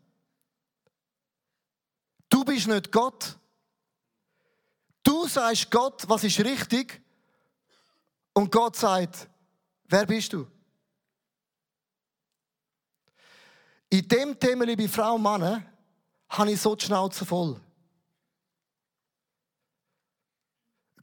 Du 2.28 2.44
bist 2.44 2.66
nicht 2.66 2.90
Gott. 2.90 3.38
Du 5.04 5.28
sagst 5.28 5.70
Gott, 5.70 6.02
was 6.08 6.24
ist 6.24 6.40
richtig, 6.40 7.00
und 8.32 8.50
Gott 8.50 8.74
sagt, 8.74 9.28
wer 9.84 10.04
bist 10.04 10.32
du? 10.32 10.50
In 13.90 14.06
dem 14.06 14.38
Thema, 14.38 14.64
liebe 14.64 14.88
Frau 14.88 15.14
und 15.14 15.22
Mann, 15.22 15.64
habe 16.28 16.52
ich 16.52 16.60
so 16.60 16.74
die 16.74 16.84
Schnauze 16.84 17.24
voll. 17.24 17.58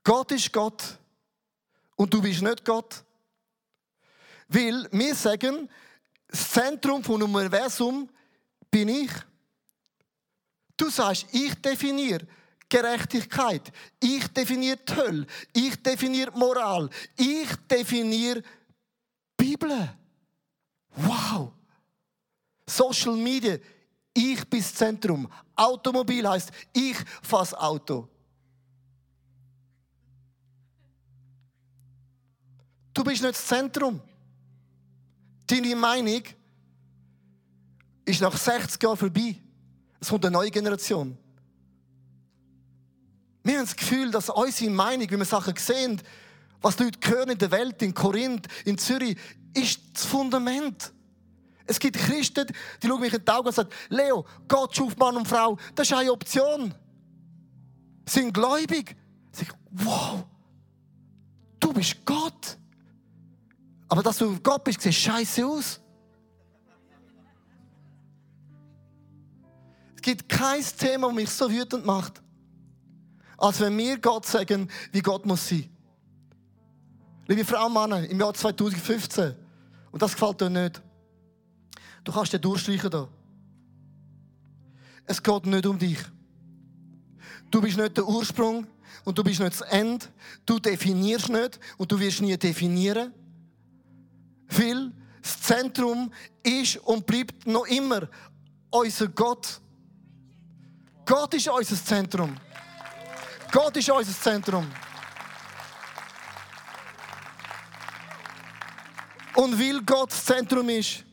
Gott 0.04 0.32
ist 0.32 0.54
Gott 0.54 1.00
und 1.96 2.14
du 2.14 2.22
bist 2.22 2.42
nicht 2.42 2.64
Gott. 2.64 3.04
Weil 4.48 4.88
wir 4.92 5.16
sagen, 5.16 5.68
das 6.28 6.52
Zentrum 6.52 7.04
vom 7.04 7.22
Universum 7.24 8.08
bin 8.70 8.90
ich. 8.90 9.12
Du 10.78 10.90
sagst, 10.90 11.26
ich 11.32 11.56
definiere. 11.56 12.28
Gerechtigkeit. 12.70 13.72
Ich 14.00 14.28
definiere 14.28 14.78
die 14.78 14.96
Hölle. 14.96 15.28
Ich 15.54 15.82
definiere 15.82 16.32
Moral. 16.38 16.90
Ich 17.16 17.56
definiere 17.70 18.44
Bibel. 19.38 19.96
Wow. 20.96 21.54
Social 22.68 23.16
Media. 23.16 23.58
Ich 24.14 24.50
bin 24.50 24.60
das 24.60 24.74
Zentrum. 24.74 25.30
Automobil 25.56 26.28
heißt, 26.28 26.52
ich 26.74 26.98
fasse 27.22 27.60
Auto. 27.60 28.08
Du 32.94 33.04
bist 33.04 33.22
nicht 33.22 33.36
das 33.36 33.46
Zentrum. 33.46 34.00
Deine 35.48 35.76
Meinung 35.76 36.24
ist 38.06 38.22
nach 38.22 38.36
60 38.36 38.82
Jahren 38.82 38.98
vorbei. 38.98 39.36
Es 40.00 40.10
kommt 40.10 40.26
eine 40.26 40.34
neue 40.34 40.50
Generation. 40.50 41.18
Wir 43.44 43.58
haben 43.58 43.66
das 43.66 43.76
Gefühl, 43.76 44.10
dass 44.10 44.30
unsere 44.30 44.72
Meinung, 44.72 45.10
wie 45.10 45.18
wir 45.18 45.26
Sachen 45.26 45.56
sehen, 45.56 46.02
was 46.62 46.78
die 46.78 46.86
Leute 46.86 47.10
hören 47.10 47.30
in 47.30 47.38
der 47.38 47.52
Welt, 47.52 47.82
in 47.82 47.94
Korinth, 47.94 48.48
in 48.66 48.78
Zürich, 48.78 49.18
ist 49.54 49.82
das 49.94 50.06
Fundament. 50.06 50.92
Es 51.68 51.80
gibt 51.80 51.98
Christen, 51.98 52.48
die 52.82 52.88
schauen 52.88 53.02
mich 53.02 53.14
in 53.14 53.24
die 53.24 53.32
Augen 53.32 53.48
und 53.48 53.54
sagen, 53.54 53.70
Leo, 53.90 54.26
Gott 54.48 54.76
schuf 54.76 54.96
Mann 54.98 55.18
und 55.18 55.28
Frau, 55.28 55.58
das 55.74 55.90
ist 55.90 55.98
eine 55.98 56.12
Option. 56.12 56.74
Sie 58.06 58.20
sind 58.20 58.34
gläubig. 58.34 58.96
Ich 59.32 59.40
sage, 59.40 59.52
wow, 59.72 60.24
du 61.60 61.74
bist 61.74 62.06
Gott. 62.06 62.58
Aber 63.88 64.04
dass 64.04 64.18
du 64.18 64.40
Gott 64.42 64.64
bist, 64.64 64.82
sieht 64.82 64.94
scheiße 64.94 65.46
aus. 65.46 65.82
Es 69.96 70.02
gibt 70.02 70.30
kein 70.30 70.64
Thema, 70.64 71.08
das 71.08 71.16
mich 71.16 71.30
so 71.32 71.50
wütend 71.50 71.84
macht, 71.84 72.22
als 73.38 73.60
wenn 73.60 73.76
wir 73.76 74.00
Gott 74.00 74.26
sagen, 74.28 74.70
wie 74.92 75.02
Gott 75.02 75.26
muss 75.26 75.50
sein. 75.50 75.70
Liebe 77.28 77.44
Frau 77.44 77.66
und 77.66 77.74
Männer, 77.74 78.08
im 78.08 78.20
Jahr 78.20 78.36
2015, 78.36 79.36
und 79.92 80.02
das 80.02 80.14
gefällt 80.14 80.42
dir 80.42 80.50
nicht, 80.50 80.82
du 82.06 82.12
kannst 82.14 82.32
den 82.32 82.42
durchstreichen 82.42 82.90
da. 82.90 83.10
Es 85.06 85.22
geht 85.22 85.46
nicht 85.46 85.66
um 85.66 85.78
dich. 85.78 86.00
Du 87.52 87.62
bist 87.62 87.78
nicht 87.78 87.98
der 87.98 88.08
Ursprung 88.08 88.66
und 89.04 89.18
du 89.18 89.24
bist 89.24 89.40
nicht 89.40 89.60
das 89.60 89.62
Ende. 89.70 90.06
Du 90.46 90.60
definierst 90.60 91.30
nicht 91.30 91.60
und 91.78 91.92
du 91.92 92.00
wirst 92.00 92.22
nie 92.22 92.38
definieren. 92.38 93.14
Weil 94.48 94.92
das 95.22 95.42
Zentrum 95.42 96.12
ist 96.44 96.78
und 96.78 97.06
bleibt 97.06 97.46
noch 97.46 97.66
immer 97.66 98.08
unser 98.70 99.08
Gott. 99.08 99.60
Gott 101.06 101.34
ist 101.34 101.48
unser 101.48 101.76
Zentrum. 101.76 102.36
Gott 103.52 103.78
ist 103.78 103.90
unser 103.90 104.20
Zentrum. 104.20 104.68
Und 109.36 109.60
weil 109.60 109.82
Gott 109.82 110.12
das 110.12 110.26
Zentrum 110.26 110.70
ist, 110.70 111.04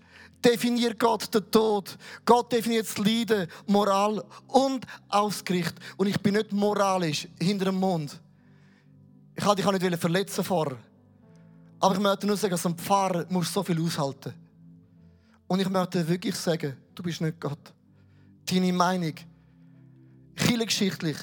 definiert 0.45 0.99
Gott 0.99 1.33
den 1.35 1.51
Tod. 1.51 1.97
Gott 2.25 2.53
definiert 2.53 2.87
das 2.87 2.99
Leiden, 2.99 3.49
Moral 3.67 4.25
und 4.49 4.87
Ausgericht. 5.09 5.75
Und 5.97 6.09
ich 6.09 6.21
bin 6.21 6.35
nicht 6.35 6.53
moralisch 6.53 7.29
hinter 7.41 7.67
dem 7.67 7.77
Mund. 7.77 8.21
Ich 9.35 9.45
wollte 9.45 9.63
dich 9.63 9.91
nicht 9.91 10.01
verletzen 10.01 10.45
vorher. 10.45 10.77
Aber 11.81 11.95
ich 11.95 12.01
möchte 12.01 12.27
nur 12.27 12.37
sagen, 12.37 12.53
als 12.53 12.67
ein 12.67 12.77
Pfarrer 12.77 13.27
musst 13.29 13.53
so 13.53 13.63
viel 13.63 13.81
aushalten. 13.81 14.35
Und 15.49 15.61
ich 15.61 15.69
möchte 15.69 16.07
wirklich 16.07 16.37
sagen, 16.37 16.77
du 16.95 17.03
bist 17.03 17.21
nicht 17.21 17.41
Gott. 17.41 17.73
Deine 18.47 18.73
Meinung, 18.73 19.15
kirchengeschichtlich, 20.37 21.17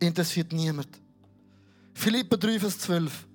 interessiert 0.00 0.52
niemand. 0.52 0.88
Philippa 1.94 2.36
3, 2.36 2.58
Vers 2.58 2.78
12. 2.80 3.26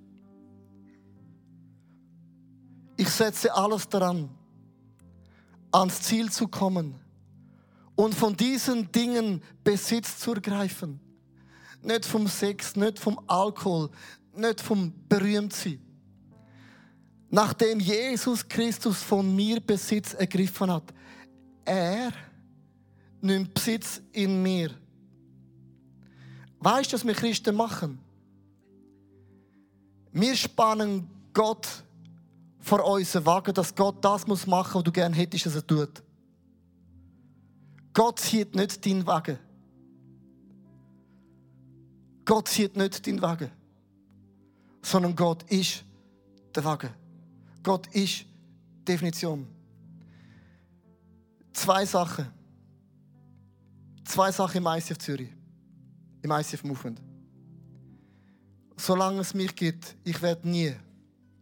Ich 2.97 3.09
setze 3.09 3.53
alles 3.53 3.87
daran, 3.87 4.29
ans 5.71 6.01
Ziel 6.01 6.31
zu 6.31 6.47
kommen 6.47 6.95
und 7.95 8.15
von 8.15 8.35
diesen 8.35 8.91
Dingen 8.91 9.41
Besitz 9.63 10.19
zu 10.19 10.33
ergreifen. 10.33 10.99
Nicht 11.81 12.05
vom 12.05 12.27
Sex, 12.27 12.75
nicht 12.75 12.99
vom 12.99 13.19
Alkohol, 13.27 13.89
nicht 14.33 14.61
vom 14.61 14.93
Berühmtsein 15.07 15.81
nachdem 17.29 17.79
Jesus 17.79 18.47
Christus 18.47 19.01
von 19.03 19.35
mir 19.35 19.59
Besitz 19.59 20.13
ergriffen 20.13 20.71
hat. 20.71 20.93
Er 21.65 22.11
nimmt 23.21 23.53
Besitz 23.53 24.01
in 24.11 24.41
mir. 24.41 24.71
Weißt 26.59 26.91
du, 26.91 26.95
was 26.95 27.05
wir 27.05 27.13
Christen 27.13 27.55
machen? 27.55 27.99
Wir 30.11 30.35
spannen 30.35 31.07
Gott 31.33 31.67
vor 32.67 32.83
unseren 32.85 33.25
Wagen, 33.25 33.53
dass 33.53 33.73
Gott 33.73 34.03
das 34.03 34.27
muss 34.27 34.45
machen, 34.45 34.75
was 34.75 34.83
du 34.83 34.91
gerne 34.91 35.15
hättest, 35.15 35.45
dass 35.45 35.55
er 35.55 35.65
tut. 35.65 36.03
Gott 37.93 38.19
zieht 38.19 38.53
nicht 38.55 38.85
deinen 38.85 39.07
Wagen. 39.07 39.39
Gott 42.25 42.49
zieht 42.49 42.75
nicht 42.75 43.07
deinen 43.07 43.21
Wagen. 43.21 43.49
Sondern 44.81 45.15
Gott 45.15 45.43
ist 45.43 45.85
der 46.53 46.63
Wagen. 46.65 46.89
Gott 47.63 47.87
ist 47.87 48.25
die 48.79 48.85
Definition. 48.85 49.47
Zwei 51.53 51.85
Sachen. 51.85 52.27
Zwei 54.03 54.29
Sachen 54.29 54.57
im 54.57 54.67
ICF 54.67 54.97
Zürich. 54.97 55.29
Im 56.21 56.31
ICF 56.31 56.65
Movement. 56.65 57.01
Solange 58.75 59.21
es 59.21 59.33
mich 59.33 59.55
gibt, 59.55 59.95
ich 60.03 60.21
werde 60.21 60.49
nie 60.49 60.75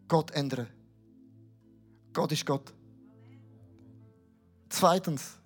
Gott 0.08 0.30
ändern. 0.32 0.68
Gott 2.16 2.32
ist 2.32 2.46
Gott. 2.46 2.74
Zweitens, 4.70 5.38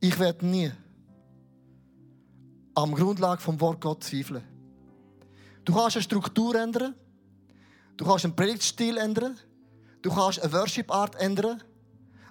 ich 0.00 0.18
werde 0.18 0.46
nie 0.46 0.72
am 2.74 2.94
Grundlage 2.94 3.42
vom 3.42 3.60
Wort 3.60 3.80
Gott 3.80 4.04
zweifeln. 4.04 4.42
Du 5.64 5.74
kannst 5.74 5.96
eine 5.96 6.02
Struktur 6.02 6.54
ändern, 6.54 6.94
du 7.96 8.04
kannst 8.04 8.24
einen 8.24 8.36
Predigtstil 8.36 8.96
ändern, 8.96 9.36
du 10.00 10.10
kannst 10.10 10.40
eine 10.40 10.52
Worship-Art 10.52 11.16
ändern, 11.16 11.62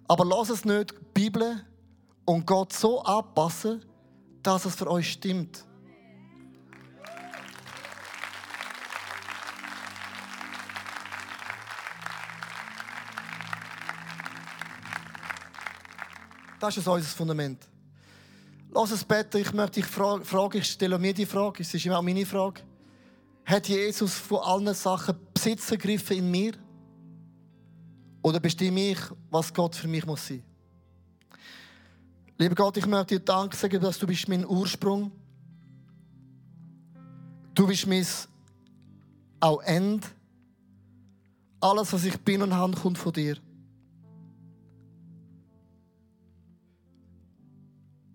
aber 0.08 0.26
lass 0.26 0.50
es 0.50 0.66
nicht 0.66 0.92
die 0.92 1.06
Bibel 1.14 1.66
und 2.26 2.48
Gott 2.48 2.74
so 2.74 3.04
anpassen, 3.04 3.86
dass 4.42 4.66
es 4.66 4.76
für 4.76 4.90
euch 4.90 5.12
stimmt. 5.12 5.66
Das 16.62 16.78
ist 16.78 16.88
unser 16.88 17.08
Fundament. 17.08 17.68
Lass 18.72 18.92
es 18.92 19.04
beten. 19.04 19.38
Ich 19.38 19.52
möchte 19.52 19.82
dich 19.82 19.86
fragen, 19.88 20.58
ich 20.58 20.66
stelle 20.66 21.00
mir 21.00 21.12
die 21.12 21.26
Frage, 21.26 21.64
es 21.64 21.74
ist 21.74 21.84
immer 21.88 21.98
auch 21.98 22.04
meine 22.04 22.24
Frage. 22.24 22.62
Hat 23.46 23.68
Jesus 23.68 24.14
von 24.14 24.38
allen 24.38 24.76
Sachen 24.76 25.16
Besitz 25.34 25.72
ergriffen 25.72 26.18
in 26.18 26.30
mir? 26.30 26.54
Oder 28.22 28.40
bestimme 28.40 28.92
ich, 28.92 29.00
was 29.32 29.52
Gott 29.52 29.76
für 29.76 29.88
mich 29.88 30.06
muss 30.06 30.28
sein? 30.28 30.44
Lieber 32.38 32.54
Gott, 32.54 32.78
ich 32.78 32.86
möchte 32.86 33.18
dir 33.18 33.26
Dank 33.26 33.56
sagen, 33.56 33.82
dass 33.82 33.98
du 33.98 34.06
bist 34.06 34.30
mein 34.30 34.46
Ursprung. 34.46 35.12
Du 37.56 37.66
bist 37.66 37.88
mein 37.88 38.06
auch 39.40 39.64
End. 39.64 40.06
Alles, 41.60 41.92
was 41.92 42.04
ich 42.04 42.20
bin 42.20 42.44
und 42.44 42.54
habe, 42.54 42.78
kommt 42.78 43.00
von 43.00 43.14
dir. 43.14 43.38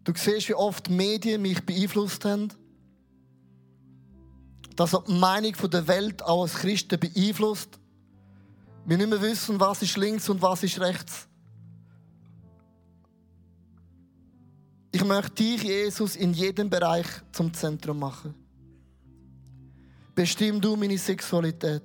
Du 0.07 0.13
siehst, 0.15 0.49
wie 0.49 0.55
oft 0.55 0.89
Medien 0.89 1.43
mich 1.43 1.67
beeinflusst 1.67 2.25
haben. 2.25 2.49
Dass 4.77 4.93
die 4.93 5.13
Meinung 5.13 5.53
der 5.69 5.89
Welt 5.89 6.23
auch 6.23 6.43
als 6.43 6.55
Christen 6.55 7.01
beeinflusst. 7.01 7.81
Wir 8.85 8.99
nicht 8.99 9.11
mehr 9.11 9.21
wissen, 9.21 9.59
was 9.59 9.83
ist 9.83 9.97
links 9.97 10.29
und 10.29 10.41
was 10.41 10.63
ist 10.63 10.79
rechts. 10.79 11.27
Ich 14.93 15.05
möchte 15.05 15.43
dich, 15.43 15.65
Jesus, 15.65 16.15
in 16.15 16.33
jedem 16.33 16.71
Bereich 16.71 17.07
zum 17.33 17.53
Zentrum 17.53 17.99
machen. 17.99 18.33
Bestimm 20.15 20.61
du 20.61 20.77
meine 20.77 20.99
Sexualität. 20.99 21.83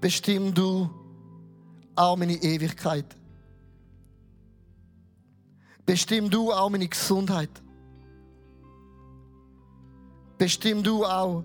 Bestimm 0.00 0.54
du 0.54 0.88
auch 1.96 2.16
meine 2.16 2.34
Ewigkeit. 2.34 3.16
Bestimm 5.86 6.30
du 6.30 6.52
auch 6.52 6.70
meine 6.70 6.88
Gesundheit. 6.88 7.50
Bestimm 10.38 10.82
du 10.82 11.04
auch, 11.04 11.44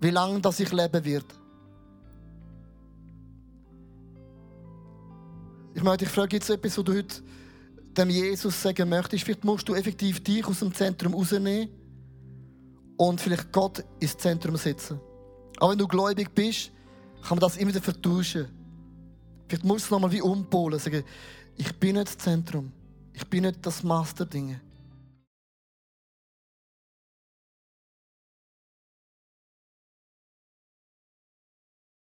wie 0.00 0.10
lange 0.10 0.40
das 0.40 0.60
ich 0.60 0.72
leben 0.72 1.04
wird. 1.04 1.26
Ich 5.74 5.82
möchte 5.82 6.04
dich 6.04 6.08
fragen, 6.08 6.28
gibt 6.28 6.42
es 6.42 6.50
etwas, 6.50 6.76
wo 6.76 6.82
du 6.82 6.94
heute 6.94 7.22
dem 7.96 8.10
Jesus 8.10 8.60
sagen 8.60 8.88
möchtest? 8.88 9.24
Vielleicht 9.24 9.44
musst 9.44 9.68
du 9.68 9.74
effektiv 9.74 10.22
dich 10.22 10.46
aus 10.46 10.58
dem 10.58 10.74
Zentrum 10.74 11.14
rausnehmen 11.14 11.68
und 12.96 13.20
vielleicht 13.20 13.52
Gott 13.52 13.84
ins 14.00 14.16
Zentrum 14.18 14.56
setzen. 14.56 15.00
Aber 15.58 15.70
wenn 15.70 15.78
du 15.78 15.86
gläubig 15.86 16.34
bist, 16.34 16.72
kann 17.22 17.36
man 17.36 17.40
das 17.40 17.56
immer 17.56 17.70
wieder 17.70 17.82
vertauschen. 17.82 18.48
Vielleicht 19.48 19.64
musst 19.64 19.84
du 19.84 19.86
es 19.86 19.90
nochmal 19.90 20.12
wie 20.12 20.22
umpolen, 20.22 20.78
sagen, 20.78 21.04
ich 21.56 21.72
bin 21.76 21.96
nicht 21.96 22.08
das 22.08 22.18
Zentrum. 22.18 22.72
Ich 23.20 23.26
bin 23.26 23.44
nicht 23.44 23.64
das 23.66 23.82
Masterding. 23.82 24.58